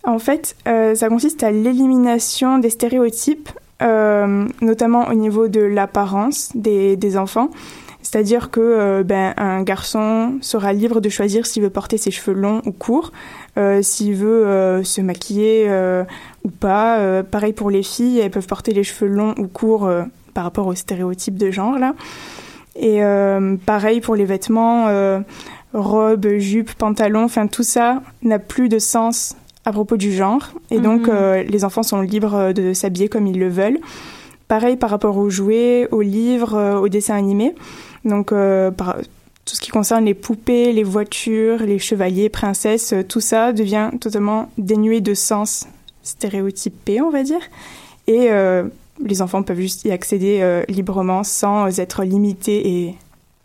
En 0.06 0.20
fait, 0.20 0.56
euh, 0.68 0.96
ça 0.96 1.08
consiste 1.08 1.44
à 1.44 1.52
l'élimination 1.52 2.58
des 2.60 2.70
stéréotypes, 2.70 3.50
notamment 4.62 5.08
au 5.10 5.14
niveau 5.14 5.50
de 5.50 5.60
l'apparence 5.60 6.52
des, 6.56 6.96
des 6.96 7.18
enfants. 7.18 7.50
C'est-à-dire 8.04 8.52
que 8.52 8.60
euh, 8.60 9.04
ben, 9.04 9.34
un 9.38 9.64
garçon 9.64 10.34
sera 10.42 10.74
libre 10.74 11.00
de 11.00 11.08
choisir 11.08 11.46
s'il 11.46 11.64
veut 11.64 11.70
porter 11.70 11.98
ses 11.98 12.12
cheveux 12.12 12.38
longs 12.38 12.62
ou 12.66 12.72
courts, 12.72 13.14
euh, 13.58 13.82
s'il 13.82 14.14
veut 14.14 14.46
euh, 14.46 14.84
se 14.84 15.00
maquiller 15.00 15.72
ou 16.44 16.50
pas. 16.50 17.24
pareil 17.24 17.54
pour 17.54 17.72
les 17.72 17.82
filles, 17.82 18.20
elles 18.20 18.30
peuvent 18.30 18.46
porter 18.46 18.74
les 18.74 18.84
cheveux 18.84 19.10
longs 19.10 19.34
ou 19.38 19.48
courts 19.48 19.90
par 20.34 20.44
rapport 20.44 20.68
aux 20.68 20.76
stéréotypes 20.76 21.38
de 21.38 21.50
genre 21.50 21.80
là. 21.80 21.96
Et 22.76 23.00
pareil 23.66 24.02
pour 24.02 24.16
les 24.16 24.26
vêtements, 24.26 24.88
robes, 25.74 26.28
jupes, 26.38 26.74
pantalons, 26.74 27.24
enfin 27.24 27.48
tout 27.48 27.64
ça 27.64 28.04
n'a 28.22 28.40
plus 28.40 28.68
de 28.68 28.80
sens 28.80 29.38
à 29.64 29.72
propos 29.72 29.96
du 29.96 30.12
genre. 30.12 30.50
Et 30.70 30.80
donc 30.80 31.08
mhm. 31.08 31.46
les 31.48 31.64
enfants 31.64 31.84
sont 31.84 32.02
libres 32.02 32.52
de 32.52 32.74
s'habiller 32.74 33.08
comme 33.08 33.28
ils 33.28 33.40
le 33.40 33.48
veulent. 33.48 33.80
Pareil 34.50 34.76
par 34.76 34.90
rapport 34.90 35.18
aux 35.18 35.30
jouets, 35.30 35.88
aux 35.92 36.02
livres, 36.02 36.82
aux 36.82 36.90
dessins 36.90 37.16
animés. 37.16 37.56
Donc, 38.06 38.32
euh, 38.32 38.72
tout 38.72 39.56
ce 39.56 39.62
qui 39.62 39.72
concerne 39.72 40.06
les 40.06 40.14
poupées, 40.14 40.74
les 40.74 40.84
voitures, 40.84 41.60
les 41.60 41.80
chevaliers, 41.80 42.30
princesses, 42.30 42.94
euh, 42.94 43.04
tout 43.04 43.20
ça 43.20 43.54
devient 43.54 43.92
totalement 44.00 44.50
dénué 44.58 45.02
de 45.02 45.14
sens 45.14 45.68
stéréotypé, 46.04 47.02
on 47.02 47.10
va 47.10 47.24
dire. 47.24 47.42
Et 48.08 48.32
euh, 48.32 48.64
les 49.04 49.22
enfants 49.22 49.44
peuvent 49.44 49.60
juste 49.60 49.86
y 49.86 49.92
accéder 49.92 50.64
librement 50.68 51.24
sans 51.24 51.80
être 51.80 52.04
limités 52.04 52.68
et 52.68 52.96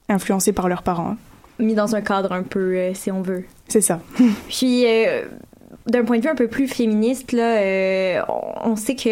influencés 0.08 0.52
par 0.52 0.68
leurs 0.68 0.82
parents. 0.82 1.16
Mis 1.60 1.74
dans 1.74 1.94
un 1.94 2.00
cadre 2.00 2.32
un 2.32 2.42
peu, 2.42 2.92
si 2.94 3.10
on 3.10 3.22
veut. 3.22 3.44
C'est 3.68 3.80
ça. 3.80 4.00
Puis, 4.48 4.84
d'un 5.88 6.04
point 6.04 6.18
de 6.18 6.22
vue 6.22 6.28
un 6.28 6.34
peu 6.34 6.48
plus 6.48 6.68
féministe, 6.68 7.32
là, 7.32 7.56
euh, 7.56 8.20
on 8.64 8.76
sait 8.76 8.94
que 8.94 9.08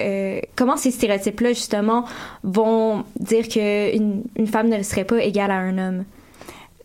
euh, 0.00 0.40
comment 0.56 0.76
ces 0.76 0.90
stéréotypes-là, 0.90 1.50
justement, 1.50 2.04
vont 2.42 3.04
dire 3.18 3.48
qu'une 3.48 4.22
une 4.36 4.46
femme 4.46 4.68
ne 4.68 4.82
serait 4.82 5.04
pas 5.04 5.22
égale 5.22 5.50
à 5.50 5.56
un 5.56 5.78
homme? 5.78 6.04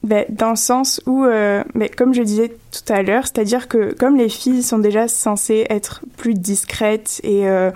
ben, 0.03 0.25
dans 0.29 0.49
le 0.49 0.55
sens 0.57 1.01
où, 1.05 1.23
euh, 1.23 1.63
ben, 1.75 1.89
comme 1.95 2.13
je 2.13 2.21
disais 2.21 2.49
tout 2.49 2.93
à 2.93 3.01
l'heure, 3.01 3.23
c'est-à-dire 3.23 3.67
que 3.67 3.93
comme 3.93 4.17
les 4.17 4.29
filles 4.29 4.61
sont 4.61 4.79
déjà 4.79 5.07
censées 5.07 5.65
être 5.69 6.01
plus 6.17 6.33
discrètes 6.33 7.21
et 7.23 7.47
euh, 7.47 7.71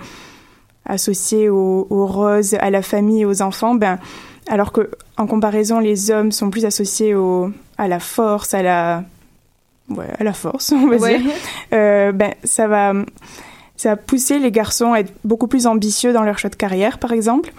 associées 0.84 1.48
aux, 1.48 1.86
aux 1.88 2.06
roses, 2.06 2.54
à 2.60 2.70
la 2.70 2.82
famille, 2.82 3.24
aux 3.24 3.40
enfants, 3.40 3.74
ben, 3.74 3.98
alors 4.46 4.72
que 4.72 4.90
en 5.16 5.26
comparaison, 5.26 5.78
les 5.78 6.10
hommes 6.10 6.30
sont 6.30 6.50
plus 6.50 6.66
associés 6.66 7.14
au, 7.14 7.50
à 7.78 7.88
la 7.88 7.98
force, 7.98 8.52
à 8.52 8.62
la, 8.62 9.04
ouais, 9.90 10.06
à 10.18 10.24
la 10.24 10.32
force, 10.32 10.72
on 10.76 10.86
va 10.88 10.96
Ouais. 10.96 11.18
dire. 11.18 11.30
Euh, 11.72 12.12
ben, 12.12 12.32
ça 12.44 12.66
va, 12.68 12.92
ça 13.76 13.90
va 13.90 13.96
pousser 13.96 14.38
les 14.38 14.50
garçons 14.50 14.92
à 14.92 15.00
être 15.00 15.12
beaucoup 15.24 15.46
plus 15.48 15.66
ambitieux 15.66 16.12
dans 16.12 16.22
leur 16.22 16.38
choix 16.38 16.50
de 16.50 16.56
carrière, 16.56 16.98
par 16.98 17.12
exemple. 17.12 17.52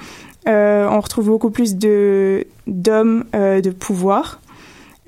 Euh, 0.47 0.87
on 0.89 0.99
retrouve 1.01 1.27
beaucoup 1.27 1.49
plus 1.49 1.75
de 1.75 2.45
d'hommes 2.67 3.25
euh, 3.35 3.61
de 3.61 3.71
pouvoir. 3.71 4.39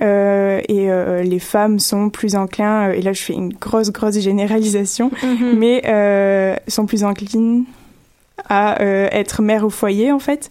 Euh, 0.01 0.59
et 0.67 0.89
les 1.23 1.37
femmes 1.39 1.77
sont 1.79 2.09
plus 2.09 2.35
enclins, 2.35 2.89
et 2.91 3.01
là 3.03 3.13
je 3.13 3.21
fais 3.21 3.33
une 3.33 3.53
grosse, 3.53 3.91
grosse 3.91 4.17
généralisation, 4.19 5.11
Mhm. 5.21 5.57
mais 5.59 6.57
sont 6.67 6.87
plus 6.87 7.03
enclines 7.03 7.65
à 8.49 8.81
être 8.81 9.43
mère 9.43 9.63
au 9.63 9.69
foyer 9.69 10.11
en 10.11 10.17
fait. 10.17 10.49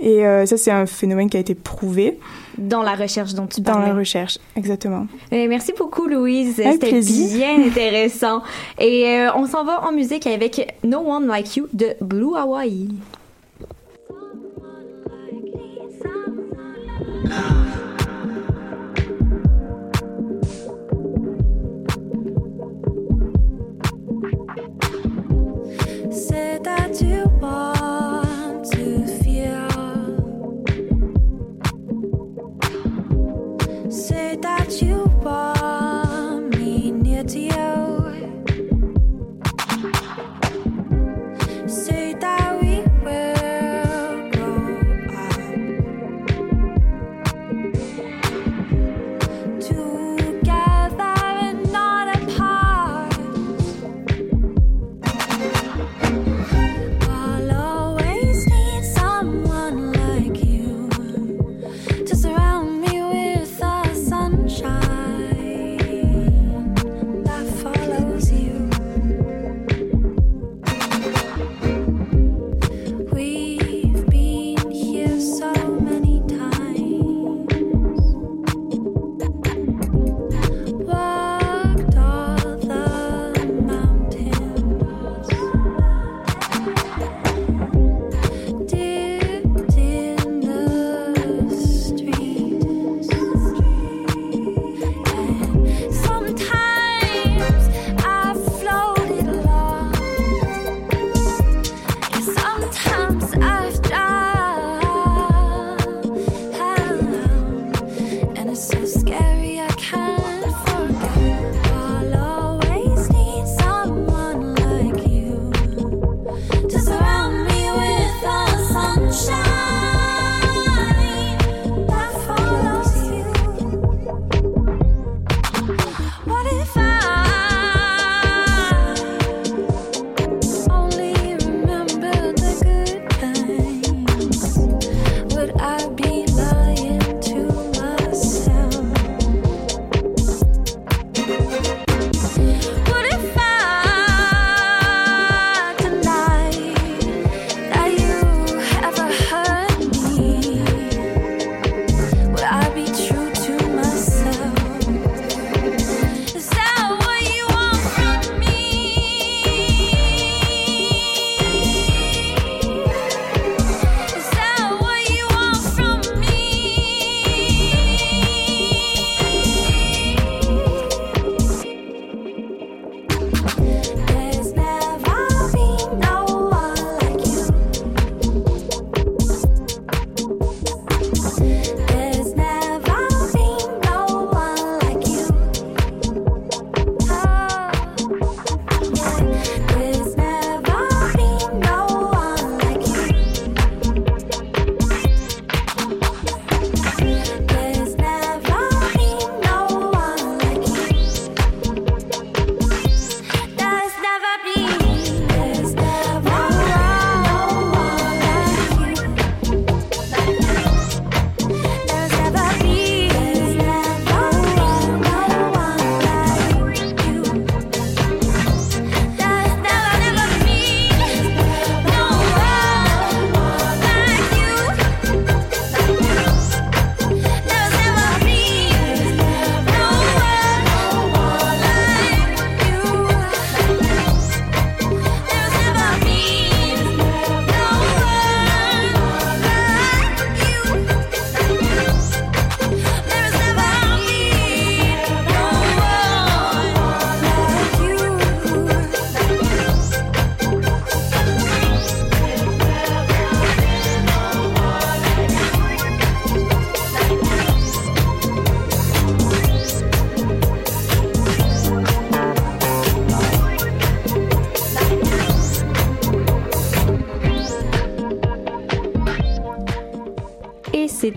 Et 0.00 0.22
ça 0.46 0.56
c'est 0.56 0.70
un 0.70 0.86
phénomène 0.86 1.28
qui 1.28 1.36
a 1.36 1.40
été 1.40 1.56
prouvé 1.56 2.18
Dans 2.58 2.82
la 2.82 2.94
recherche 2.94 3.34
dont 3.34 3.46
tu 3.46 3.60
dans 3.60 3.72
parlais. 3.72 3.88
la 3.88 3.94
recherche, 3.94 4.38
exactement. 4.56 5.06
Eh, 5.30 5.46
merci 5.48 5.72
beaucoup, 5.76 6.06
Louise. 6.06 6.56
C'était 6.56 7.00
bien 7.00 7.66
intéressant. 7.66 8.42
Et 8.78 9.06
euh, 9.08 9.34
on 9.34 9.46
s'en 9.46 9.64
va 9.64 9.86
en 9.86 9.92
musique 9.92 10.26
avec 10.26 10.74
No 10.84 11.00
One 11.00 11.26
Like 11.26 11.56
You 11.56 11.68
de 11.72 11.94
Blue 12.00 12.34
Hawaii. 12.36 12.88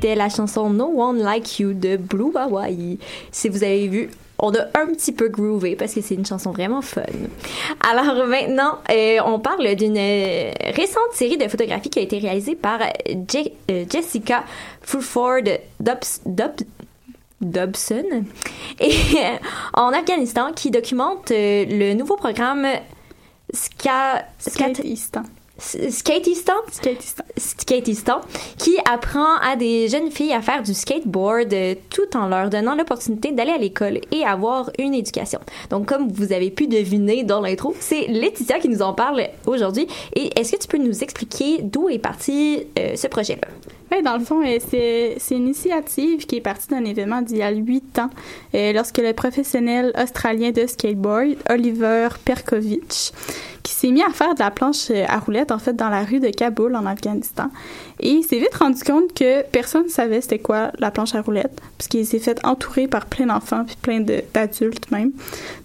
C'était 0.02 0.16
la 0.16 0.30
chanson 0.30 0.70
No 0.70 0.86
One 0.96 1.22
Like 1.22 1.60
You 1.60 1.74
de 1.74 1.98
Blue 1.98 2.32
Hawaii. 2.36 2.98
Si 3.34 3.50
vous 3.50 3.66
avez 3.66 3.88
vu, 3.90 4.10
on 4.38 4.54
a 4.54 4.62
un 4.76 4.86
petit 4.94 5.12
peu 5.12 5.28
groové 5.28 5.76
parce 5.76 5.94
que 5.94 6.00
c'est 6.00 6.16
une 6.16 6.26
chanson 6.26 6.52
vraiment 6.52 6.82
fun. 6.82 7.02
Alors 7.92 8.26
maintenant, 8.26 8.78
euh, 8.90 9.18
on 9.26 9.40
parle 9.40 9.76
d'une 9.76 9.98
euh, 9.98 10.52
récente 10.74 11.12
série 11.12 11.36
de 11.38 11.50
photographies 11.50 11.90
qui 11.90 12.00
a 12.00 12.02
été 12.04 12.18
réalisée 12.18 12.56
par 12.56 12.80
euh, 12.82 13.14
Je- 13.30 13.84
Jessica 13.92 14.46
Fulford 14.82 15.42
Dobs- 15.84 16.22
Dob- 16.26 16.62
Dobson 17.42 18.24
et 18.80 18.94
en 19.74 19.90
Afghanistan 19.92 20.54
qui 20.56 20.72
documente 20.72 21.30
le 21.32 21.94
nouveau 21.94 22.16
programme 22.16 22.66
Ska, 23.54 24.24
Skateistan. 25.60 26.56
Skateistan? 26.72 27.26
Skateistan. 27.38 27.60
Skateistan, 27.70 28.22
qui 28.58 28.78
apprend 28.90 29.36
à 29.42 29.56
des 29.56 29.88
jeunes 29.88 30.12
filles 30.12 30.34
à 30.34 30.42
faire 30.42 30.64
du 30.64 30.74
skateboard 30.74 31.54
euh, 31.54 31.76
tout 31.90 32.18
en 32.18 32.28
leur 32.28 32.50
donnant 32.50 32.76
l'opportunité 32.76 33.32
d'aller 33.32 33.52
à 33.52 33.58
l'école 33.58 34.00
et 34.12 34.24
avoir 34.24 34.72
une 34.80 34.94
éducation. 34.94 35.40
Donc, 35.70 35.86
comme 35.86 36.10
vous 36.10 36.34
avez 36.34 36.52
pu 36.52 36.68
deviner 36.68 37.24
dans 37.24 37.42
l'intro, 37.42 37.76
c'est 37.80 38.08
Laetitia 38.08 38.60
qui 38.60 38.70
nous 38.70 38.82
en 38.82 38.94
parle 38.94 39.24
aujourd'hui. 39.46 39.88
Et 40.16 40.32
est-ce 40.40 40.54
que 40.54 40.62
tu 40.62 40.68
peux 40.68 40.78
nous 40.78 41.04
expliquer 41.04 41.62
d'où 41.62 41.90
est 41.90 42.00
parti 42.00 42.64
euh, 42.78 42.96
ce 42.96 43.08
projet-là? 43.08 43.48
Oui, 43.92 44.04
dans 44.04 44.18
le 44.18 44.24
fond, 44.24 44.46
euh, 44.46 44.58
c'est 44.70 45.16
c'est 45.18 45.36
une 45.36 45.46
initiative 45.46 46.26
qui 46.26 46.36
est 46.36 46.42
partie 46.42 46.68
d'un 46.68 46.86
événement 46.86 47.22
d'il 47.22 47.38
y 47.38 47.42
a 47.42 47.52
huit 47.52 47.98
ans, 47.98 48.10
euh, 48.54 48.72
lorsque 48.74 49.00
le 49.00 49.14
professionnel 49.14 49.92
australien 50.00 50.52
de 50.52 50.68
skateboard, 50.68 51.36
Oliver 51.50 52.10
Perkovich, 52.24 53.12
qui 53.70 53.76
s'est 53.76 53.92
mis 53.92 54.02
à 54.02 54.10
faire 54.10 54.34
de 54.34 54.40
la 54.40 54.50
planche 54.50 54.90
euh, 54.90 55.06
à 55.08 55.20
roulettes, 55.20 55.52
en 55.52 55.60
fait, 55.60 55.76
dans 55.76 55.90
la 55.90 56.04
rue 56.04 56.20
de 56.20 56.30
Kaboul, 56.30 56.76
en 56.76 56.88
Afghanistan. 56.88 57.52
Et 58.00 58.10
il 58.10 58.24
s'est 58.24 58.40
vite 58.40 58.56
rendu 58.56 58.82
compte 58.84 59.14
que 59.14 59.44
personne 59.44 59.84
ne 59.84 59.90
savait 59.90 60.22
c'était 60.22 60.40
quoi 60.40 60.72
la 60.80 60.90
planche 60.90 61.14
à 61.14 61.22
roulettes, 61.22 61.62
puisqu'il 61.78 62.06
s'est 62.08 62.18
fait 62.18 62.44
entourer 62.44 62.88
par 62.88 63.06
plein 63.06 63.28
d'enfants 63.28 63.64
puis 63.66 63.76
plein 63.80 64.00
d'adultes 64.00 64.90
même. 64.90 65.12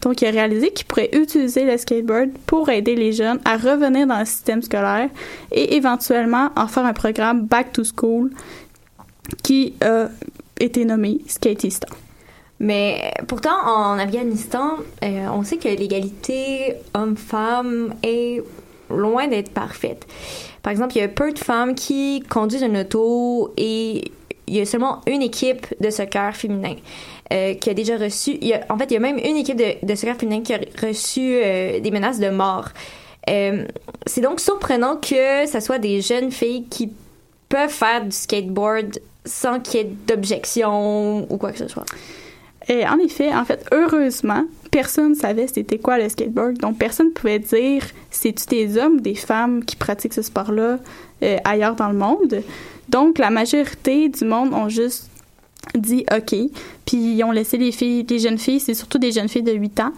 Donc, 0.03 0.21
il 0.21 0.27
a 0.27 0.31
réalisé 0.31 0.71
qu'il 0.71 0.87
pourrait 0.87 1.09
utiliser 1.15 1.65
le 1.65 1.79
skateboard 1.79 2.29
pour 2.47 2.69
aider 2.69 2.95
les 2.95 3.13
jeunes 3.13 3.41
à 3.47 3.57
revenir 3.57 4.07
dans 4.07 4.19
le 4.19 4.27
système 4.27 4.61
scolaire 4.61 5.09
et 5.51 5.75
éventuellement 5.77 6.51
en 6.57 6.67
faire 6.67 6.85
un 6.85 6.93
programme 6.93 7.47
Back 7.47 7.73
to 7.73 7.85
School 7.85 8.31
qui 9.43 9.73
a 9.81 10.09
été 10.61 10.85
nommé 10.85 11.23
Skateistan. 11.27 11.89
Mais 12.61 13.13
pourtant, 13.27 13.57
en 13.67 13.99
Afghanistan, 13.99 14.77
euh, 15.03 15.27
on 15.33 15.43
sait 15.43 15.57
que 15.57 15.69
l'égalité 15.69 16.75
homme-femme 16.95 17.95
est 18.03 18.43
loin 18.91 19.27
d'être 19.27 19.51
parfaite. 19.51 20.07
Par 20.63 20.71
exemple, 20.71 20.97
il 20.97 21.01
y 21.01 21.03
a 21.03 21.09
peu 21.09 21.33
de 21.33 21.39
femmes 21.39 21.75
qui 21.75 22.23
conduisent 22.29 22.63
une 22.63 22.79
auto 22.79 23.53
et 23.57 24.13
il 24.47 24.55
y 24.55 24.61
a 24.61 24.67
seulement 24.67 25.01
une 25.07 25.23
équipe 25.23 25.67
de 25.81 25.91
soccer 25.91 26.37
féminin 26.37 26.77
euh, 27.33 27.55
qui 27.55 27.71
a 27.71 27.75
déjà 27.75 27.97
reçu. 27.97 28.39
en 28.69 28.79
fait, 28.79 28.85
il 28.91 28.95
y 28.95 28.97
a 28.97 29.01
même 29.01 29.19
une 29.19 29.37
équipe 29.37 29.57
de, 29.57 29.95
soccer 29.95 30.17
féminin 30.17 30.43
qui 30.43 30.55
a 30.55 30.61
reçu 30.81 31.21
euh, 31.43 31.81
des 31.81 31.91
menaces 31.91 32.21
de 32.21 32.31
mort. 32.31 32.69
C'est 33.27 34.21
donc 34.21 34.39
surprenant 34.39 34.97
que 34.97 35.47
ce 35.47 35.59
soit 35.61 35.79
des 35.79 36.03
jeunes 36.03 36.31
filles 36.31 36.67
qui 36.69 36.93
peuvent 37.49 37.71
faire 37.71 38.05
du 38.05 38.13
skateboard 38.13 39.01
sans 39.25 39.61
qu'il 39.61 39.81
y 39.81 39.83
ait 39.83 39.91
d'objection 40.07 41.27
ou 41.33 41.39
quoi 41.39 41.53
que 41.53 41.59
ce 41.59 41.69
soit. 41.69 41.87
Et 42.69 42.87
en 42.87 42.99
effet, 42.99 43.35
en 43.35 43.45
fait, 43.45 43.67
heureusement, 43.73 44.45
personne 44.71 45.11
ne 45.11 45.15
savait 45.15 45.47
c'était 45.47 45.79
quoi 45.79 45.99
le 45.99 46.09
skateboard. 46.09 46.59
Donc, 46.59 46.79
personne 46.79 47.09
ne 47.09 47.13
pouvait 47.13 47.39
dire 47.39 47.85
c'est-tu 48.11 48.47
des 48.47 48.79
hommes 48.79 48.97
ou 48.97 49.01
des 49.01 49.15
femmes 49.15 49.65
qui 49.65 49.77
pratiquent 49.77 50.15
ce 50.15 50.23
sport-là 50.23 50.79
euh, 51.23 51.37
ailleurs 51.45 51.77
dans 51.77 51.89
le 51.89 51.97
monde? 51.97 52.43
Donc, 52.89 53.19
la 53.19 53.31
majorité 53.31 54.09
du 54.09 54.25
monde 54.25 54.53
ont 54.53 54.69
juste 54.69 55.11
dit 55.75 56.07
OK. 56.15 56.35
Puis, 56.87 57.17
ils 57.17 57.25
ont 57.25 57.33
laissé 57.33 57.59
les 57.59 57.71
les 58.03 58.19
jeunes 58.19 58.39
filles, 58.39 58.61
c'est 58.61 58.75
surtout 58.75 58.99
des 58.99 59.13
jeunes 59.13 59.29
filles 59.29 59.43
de 59.43 59.53
8 59.53 59.81
ans. 59.81 59.93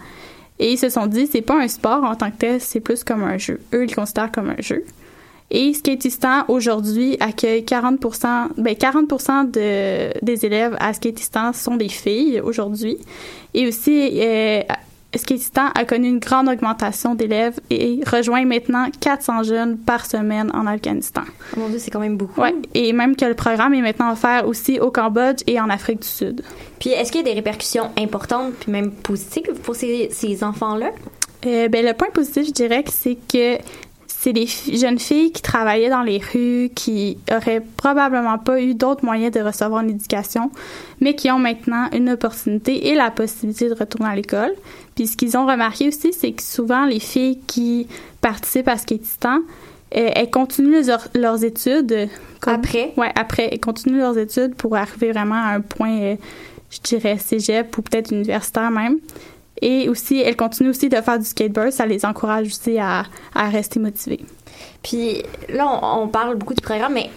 Et 0.59 0.73
ils 0.73 0.77
se 0.77 0.89
sont 0.89 1.07
dit 1.07 1.27
c'est 1.27 1.41
pas 1.41 1.59
un 1.59 1.67
sport 1.67 2.03
en 2.03 2.15
tant 2.15 2.31
que 2.31 2.37
tel, 2.37 2.61
c'est 2.61 2.79
plus 2.79 3.03
comme 3.03 3.23
un 3.23 3.37
jeu. 3.37 3.59
Eux, 3.73 3.83
ils 3.83 3.89
le 3.89 3.95
considèrent 3.95 4.31
comme 4.31 4.49
un 4.49 4.61
jeu. 4.61 4.83
Et 5.49 5.73
Skateistan, 5.73 6.43
aujourd'hui, 6.49 7.15
accueille 7.21 7.61
40% 7.61 8.49
ben 8.57 8.75
40 8.75 9.51
de, 9.51 10.25
des 10.25 10.45
élèves 10.45 10.75
à 10.79 10.93
Skateistan 10.93 11.53
sont 11.53 11.77
des 11.77 11.87
filles 11.87 12.41
aujourd'hui. 12.41 12.97
Et 13.53 13.67
aussi, 13.67 14.09
euh, 14.21 14.61
a 15.73 15.85
connu 15.85 16.09
une 16.09 16.19
grande 16.19 16.49
augmentation 16.49 17.15
d'élèves 17.15 17.59
et 17.69 18.01
rejoint 18.05 18.45
maintenant 18.45 18.87
400 18.99 19.43
jeunes 19.43 19.77
par 19.77 20.05
semaine 20.05 20.51
en 20.53 20.67
Afghanistan. 20.67 21.23
Oh 21.55 21.61
mon 21.61 21.69
Dieu, 21.69 21.79
c'est 21.79 21.91
quand 21.91 21.99
même 21.99 22.17
beaucoup. 22.17 22.41
Ouais, 22.41 22.53
et 22.73 22.91
même 22.93 23.15
que 23.15 23.25
le 23.25 23.33
programme 23.33 23.73
est 23.73 23.81
maintenant 23.81 24.11
offert 24.11 24.47
aussi 24.47 24.79
au 24.79 24.91
Cambodge 24.91 25.43
et 25.47 25.59
en 25.59 25.69
Afrique 25.69 26.01
du 26.01 26.07
Sud. 26.07 26.43
Puis 26.79 26.89
est-ce 26.89 27.11
qu'il 27.11 27.21
y 27.21 27.23
a 27.23 27.27
des 27.27 27.33
répercussions 27.33 27.89
importantes 27.97 28.53
puis 28.59 28.71
même 28.71 28.91
positives 28.91 29.53
pour 29.63 29.75
ces, 29.75 30.09
ces 30.11 30.43
enfants-là? 30.43 30.91
Euh, 31.45 31.67
ben, 31.69 31.85
le 31.85 31.93
point 31.93 32.09
positif, 32.09 32.47
je 32.47 32.51
dirais 32.51 32.83
c'est 32.87 33.17
que 33.31 33.57
c'est 34.19 34.33
des 34.33 34.47
jeunes 34.47 34.97
filles 34.99 35.31
qui 35.31 35.41
travaillaient 35.41 35.89
dans 35.89 36.01
les 36.01 36.17
rues, 36.19 36.69
qui 36.73 37.17
auraient 37.31 37.61
probablement 37.77 38.37
pas 38.39 38.59
eu 38.61 38.73
d'autres 38.73 39.05
moyens 39.05 39.31
de 39.31 39.41
recevoir 39.41 39.83
une 39.83 39.91
éducation, 39.91 40.49
mais 41.01 41.15
qui 41.15 41.29
ont 41.29 41.37
maintenant 41.39 41.87
une 41.93 42.09
opportunité 42.09 42.87
et 42.87 42.95
la 42.95 43.11
possibilité 43.11 43.69
de 43.69 43.75
retourner 43.75 44.09
à 44.09 44.15
l'école. 44.15 44.53
Puis 44.95 45.07
ce 45.07 45.17
qu'ils 45.17 45.37
ont 45.37 45.45
remarqué 45.45 45.87
aussi, 45.89 46.13
c'est 46.13 46.31
que 46.31 46.41
souvent 46.41 46.85
les 46.85 46.99
filles 46.99 47.39
qui 47.45 47.87
participent 48.21 48.67
à 48.69 48.77
Skateistan, 48.77 49.37
euh, 49.95 50.09
elles 50.15 50.31
continuent 50.31 50.85
leurs, 50.85 51.07
leurs 51.13 51.43
études. 51.43 51.91
euh, 51.91 52.07
comme- 52.41 52.55
Après? 52.55 52.93
Ouais, 52.97 53.11
après, 53.15 53.49
elles 53.51 53.59
continuent 53.59 53.99
leurs 53.99 54.17
études 54.17 54.55
pour 54.55 54.75
arriver 54.75 55.11
vraiment 55.11 55.35
à 55.35 55.53
un 55.53 55.61
point, 55.61 55.95
euh, 56.01 56.15
je 56.71 56.79
dirais, 56.81 57.17
cégep 57.19 57.77
ou 57.77 57.81
peut-être 57.83 58.11
universitaire 58.11 58.71
même. 58.71 58.97
Et 59.61 59.89
aussi, 59.89 60.19
elles 60.21 60.35
continuent 60.35 60.69
aussi 60.69 60.89
de 60.89 60.95
faire 60.97 61.19
du 61.19 61.25
skateboard. 61.25 61.71
Ça 61.71 61.85
les 61.85 62.05
encourage 62.05 62.47
aussi 62.47 62.77
à, 62.77 63.03
à 63.33 63.49
rester 63.49 63.79
motivées. 63.79 64.21
Puis 64.83 65.23
là, 65.49 65.67
on, 65.67 66.03
on 66.03 66.07
parle 66.07 66.35
beaucoup 66.35 66.53
du 66.53 66.61
programme, 66.61 66.93
mais 66.93 67.09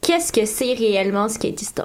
qu'est-ce 0.00 0.32
que 0.32 0.44
c'est 0.44 0.74
réellement 0.74 1.28
Skateistan? 1.28 1.84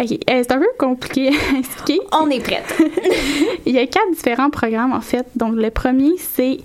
OK. 0.00 0.10
euh, 0.12 0.16
c'est 0.42 0.52
un 0.52 0.58
peu 0.58 0.66
compliqué 0.78 1.28
à 1.28 1.58
expliquer. 1.58 2.00
On 2.12 2.30
est 2.30 2.40
prête. 2.40 2.74
Il 3.66 3.74
y 3.74 3.78
a 3.78 3.86
quatre 3.86 4.10
différents 4.14 4.50
programmes, 4.50 4.92
en 4.92 5.02
fait. 5.02 5.26
Donc, 5.36 5.54
le 5.54 5.70
premier, 5.70 6.12
c'est... 6.18 6.58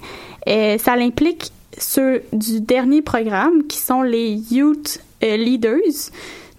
euh, 0.47 0.77
ça 0.77 0.95
l'implique 0.95 1.51
sur 1.77 2.19
du 2.33 2.61
dernier 2.61 3.01
programme, 3.01 3.67
qui 3.67 3.77
sont 3.77 4.01
les 4.01 4.31
Youth 4.51 4.99
euh, 5.23 5.35
Leaders. 5.37 6.09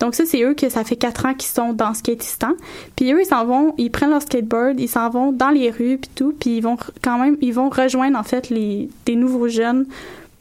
Donc, 0.00 0.14
ça, 0.14 0.24
c'est 0.26 0.42
eux 0.42 0.54
que 0.54 0.68
ça 0.68 0.84
fait 0.84 0.96
quatre 0.96 1.26
ans 1.26 1.34
qu'ils 1.34 1.50
sont 1.50 1.72
dans 1.72 1.92
Skateistan. 1.92 2.52
Puis 2.96 3.12
eux, 3.12 3.20
ils 3.20 3.26
s'en 3.26 3.44
vont, 3.44 3.74
ils 3.78 3.90
prennent 3.90 4.10
leur 4.10 4.22
skateboard, 4.22 4.78
ils 4.78 4.88
s'en 4.88 5.10
vont 5.10 5.32
dans 5.32 5.50
les 5.50 5.70
rues, 5.70 5.98
puis 5.98 6.10
tout. 6.14 6.34
Puis 6.38 6.58
ils 6.58 6.60
vont 6.60 6.76
quand 7.02 7.18
même, 7.18 7.36
ils 7.40 7.52
vont 7.52 7.68
rejoindre, 7.68 8.18
en 8.18 8.22
fait, 8.22 8.48
les, 8.50 8.88
des 9.06 9.16
nouveaux 9.16 9.48
jeunes 9.48 9.86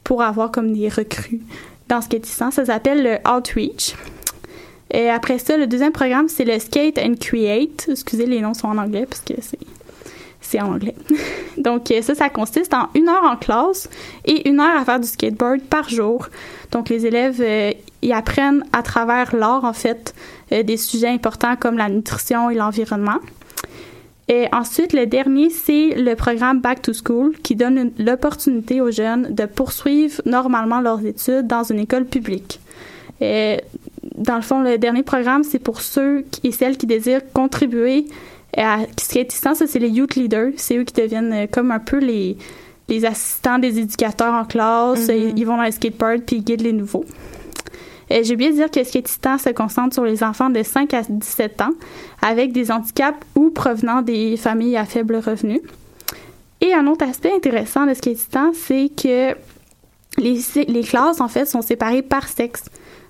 pour 0.04 0.22
avoir 0.22 0.50
comme 0.50 0.72
des 0.72 0.88
recrues 0.88 1.40
dans 1.88 2.00
Skateistan. 2.00 2.50
Ça 2.50 2.64
s'appelle 2.66 3.02
le 3.02 3.30
Outreach. 3.30 3.94
Et 4.90 5.10
après 5.10 5.38
ça, 5.38 5.56
le 5.56 5.66
deuxième 5.66 5.92
programme, 5.92 6.28
c'est 6.28 6.44
le 6.44 6.58
Skate 6.58 6.98
and 6.98 7.14
Create. 7.20 7.88
Excusez, 7.90 8.26
les 8.26 8.40
noms 8.40 8.54
sont 8.54 8.68
en 8.68 8.78
anglais 8.78 9.06
parce 9.06 9.20
que 9.20 9.34
c'est 9.40 9.58
c'est 10.48 10.60
en 10.60 10.72
anglais. 10.72 10.94
Donc 11.58 11.90
euh, 11.90 12.00
ça, 12.02 12.14
ça 12.14 12.30
consiste 12.30 12.72
en 12.72 12.88
une 12.94 13.08
heure 13.08 13.24
en 13.24 13.36
classe 13.36 13.88
et 14.24 14.48
une 14.48 14.60
heure 14.60 14.76
à 14.76 14.84
faire 14.84 15.00
du 15.00 15.06
skateboard 15.06 15.60
par 15.62 15.88
jour. 15.88 16.28
Donc 16.72 16.88
les 16.88 17.06
élèves, 17.06 17.40
euh, 17.40 17.72
ils 18.02 18.12
apprennent 18.12 18.64
à 18.72 18.82
travers 18.82 19.36
l'art, 19.36 19.64
en 19.64 19.72
fait, 19.72 20.14
euh, 20.52 20.62
des 20.62 20.76
sujets 20.76 21.08
importants 21.08 21.56
comme 21.56 21.76
la 21.76 21.88
nutrition 21.88 22.50
et 22.50 22.54
l'environnement. 22.54 23.18
Et 24.30 24.46
ensuite, 24.52 24.92
le 24.92 25.06
dernier, 25.06 25.48
c'est 25.48 25.94
le 25.96 26.14
programme 26.14 26.60
Back 26.60 26.82
to 26.82 26.92
School 26.92 27.34
qui 27.42 27.56
donne 27.56 27.92
l'opportunité 27.98 28.80
aux 28.80 28.90
jeunes 28.90 29.34
de 29.34 29.46
poursuivre 29.46 30.20
normalement 30.26 30.80
leurs 30.80 31.04
études 31.04 31.46
dans 31.46 31.62
une 31.62 31.78
école 31.78 32.04
publique. 32.04 32.60
Et 33.20 33.58
dans 34.16 34.36
le 34.36 34.42
fond, 34.42 34.60
le 34.60 34.76
dernier 34.76 35.02
programme, 35.02 35.44
c'est 35.44 35.58
pour 35.58 35.80
ceux 35.80 36.24
et 36.44 36.52
celles 36.52 36.76
qui 36.76 36.86
désirent 36.86 37.22
contribuer 37.32 38.06
à 38.56 38.78
Skateistan. 38.98 39.54
Ça, 39.54 39.66
c'est 39.66 39.78
les 39.78 39.90
youth 39.90 40.14
leaders. 40.14 40.52
C'est 40.56 40.76
eux 40.76 40.84
qui 40.84 40.94
deviennent 40.94 41.32
euh, 41.32 41.46
comme 41.50 41.70
un 41.70 41.78
peu 41.78 41.98
les, 41.98 42.36
les 42.88 43.04
assistants 43.04 43.58
des 43.58 43.78
éducateurs 43.78 44.34
en 44.34 44.44
classe. 44.44 45.08
Mhm. 45.08 45.14
Ils, 45.14 45.38
ils 45.38 45.44
vont 45.44 45.56
dans 45.56 45.62
les 45.62 45.72
skateparks 45.72 46.22
puis 46.26 46.36
ils 46.36 46.44
guident 46.44 46.62
les 46.62 46.72
nouveaux. 46.72 47.04
Euh, 48.10 48.20
J'ai 48.22 48.34
oublié 48.34 48.50
de 48.50 48.56
dire 48.56 48.70
que 48.70 48.82
Skateistan 48.82 49.38
se 49.38 49.50
concentre 49.50 49.94
sur 49.94 50.04
les 50.04 50.22
enfants 50.22 50.50
de 50.50 50.62
5 50.62 50.94
à 50.94 51.02
17 51.02 51.60
ans 51.60 51.72
avec 52.22 52.52
des 52.52 52.70
handicaps 52.70 53.18
ou 53.34 53.50
provenant 53.50 54.02
des 54.02 54.36
familles 54.36 54.76
à 54.76 54.84
faible 54.84 55.16
revenu. 55.16 55.60
Et 56.60 56.72
un 56.74 56.86
autre 56.86 57.04
aspect 57.04 57.32
intéressant 57.32 57.86
de 57.86 57.94
Skateistan, 57.94 58.52
c'est 58.54 58.90
que 58.96 59.36
les, 60.16 60.40
les 60.66 60.82
classes, 60.82 61.20
en 61.20 61.28
fait, 61.28 61.46
sont 61.46 61.62
séparées 61.62 62.02
par 62.02 62.26
sexe. 62.26 62.64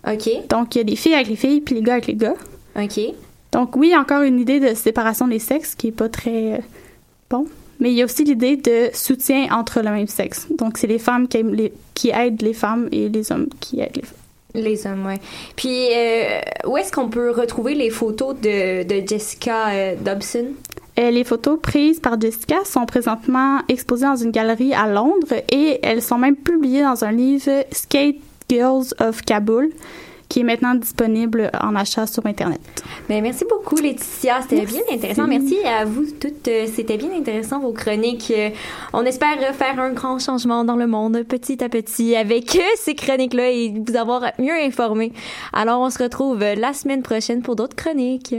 OK. 0.06 0.28
Donc, 0.48 0.74
il 0.74 0.78
y 0.78 0.80
a 0.82 0.84
des 0.84 0.96
filles 0.96 1.14
avec 1.14 1.28
les 1.28 1.36
filles, 1.36 1.60
puis 1.60 1.76
les 1.76 1.82
gars 1.82 1.94
avec 1.94 2.06
les 2.08 2.14
gars. 2.14 2.34
OK. 2.76 3.00
Donc, 3.52 3.76
oui, 3.76 3.94
encore 3.96 4.22
une 4.22 4.40
idée 4.40 4.60
de 4.60 4.74
séparation 4.74 5.26
des 5.28 5.38
sexes 5.38 5.74
qui 5.74 5.88
est 5.88 5.92
pas 5.92 6.08
très 6.08 6.54
euh, 6.54 6.58
bon. 7.30 7.46
Mais 7.80 7.90
il 7.90 7.94
y 7.96 8.02
a 8.02 8.04
aussi 8.04 8.24
l'idée 8.24 8.56
de 8.56 8.90
soutien 8.92 9.46
entre 9.52 9.80
le 9.80 9.90
même 9.90 10.08
sexe. 10.08 10.46
Donc, 10.58 10.78
c'est 10.78 10.88
les 10.88 10.98
femmes 10.98 11.28
qui, 11.28 11.38
aiment 11.38 11.54
les- 11.54 11.72
qui 11.94 12.10
aident 12.10 12.42
les 12.42 12.52
femmes 12.52 12.88
et 12.92 13.08
les 13.08 13.30
hommes 13.32 13.48
qui 13.60 13.80
aident 13.80 13.96
les 13.96 14.02
femmes. 14.02 14.14
Les 14.54 14.86
hommes, 14.86 15.06
ouais. 15.06 15.20
Puis, 15.56 15.88
euh, 15.94 16.40
où 16.66 16.76
est-ce 16.76 16.90
qu'on 16.90 17.08
peut 17.08 17.30
retrouver 17.30 17.74
les 17.74 17.90
photos 17.90 18.34
de, 18.40 18.82
de 18.82 19.06
Jessica 19.06 19.68
euh, 19.68 19.94
Dobson? 20.00 20.46
Euh, 20.98 21.10
les 21.10 21.22
photos 21.22 21.60
prises 21.62 22.00
par 22.00 22.20
Jessica 22.20 22.56
sont 22.64 22.84
présentement 22.84 23.60
exposées 23.68 24.06
dans 24.06 24.16
une 24.16 24.32
galerie 24.32 24.74
à 24.74 24.88
Londres 24.88 25.34
et 25.52 25.78
elles 25.84 26.02
sont 26.02 26.18
même 26.18 26.34
publiées 26.34 26.82
dans 26.82 27.04
un 27.04 27.12
livre 27.12 27.64
Skate 27.70 28.16
Girls 28.50 28.86
of 28.98 29.22
Kabul 29.22 29.70
qui 30.28 30.40
est 30.40 30.44
maintenant 30.44 30.74
disponible 30.74 31.50
en 31.60 31.74
achat 31.74 32.06
sur 32.06 32.26
Internet. 32.26 32.60
Ben, 33.08 33.22
merci 33.22 33.44
beaucoup, 33.48 33.76
Laetitia. 33.76 34.42
C'était 34.42 34.66
bien 34.66 34.82
intéressant. 34.90 35.26
Merci 35.26 35.58
à 35.64 35.84
vous 35.84 36.04
toutes. 36.20 36.48
Euh, 36.48 36.66
C'était 36.72 36.96
bien 36.96 37.10
intéressant, 37.16 37.60
vos 37.60 37.72
chroniques. 37.72 38.32
Euh, 38.36 38.50
On 38.92 39.04
espère 39.04 39.38
faire 39.54 39.80
un 39.80 39.92
grand 39.92 40.18
changement 40.18 40.64
dans 40.64 40.76
le 40.76 40.86
monde, 40.86 41.22
petit 41.22 41.62
à 41.64 41.68
petit, 41.68 42.14
avec 42.16 42.56
euh, 42.56 42.60
ces 42.76 42.94
chroniques-là 42.94 43.50
et 43.50 43.74
vous 43.86 43.96
avoir 43.96 44.24
mieux 44.38 44.54
informé. 44.54 45.12
Alors, 45.52 45.80
on 45.80 45.90
se 45.90 46.02
retrouve 46.02 46.40
la 46.40 46.72
semaine 46.72 47.02
prochaine 47.02 47.42
pour 47.42 47.56
d'autres 47.56 47.76
chroniques. 47.76 48.34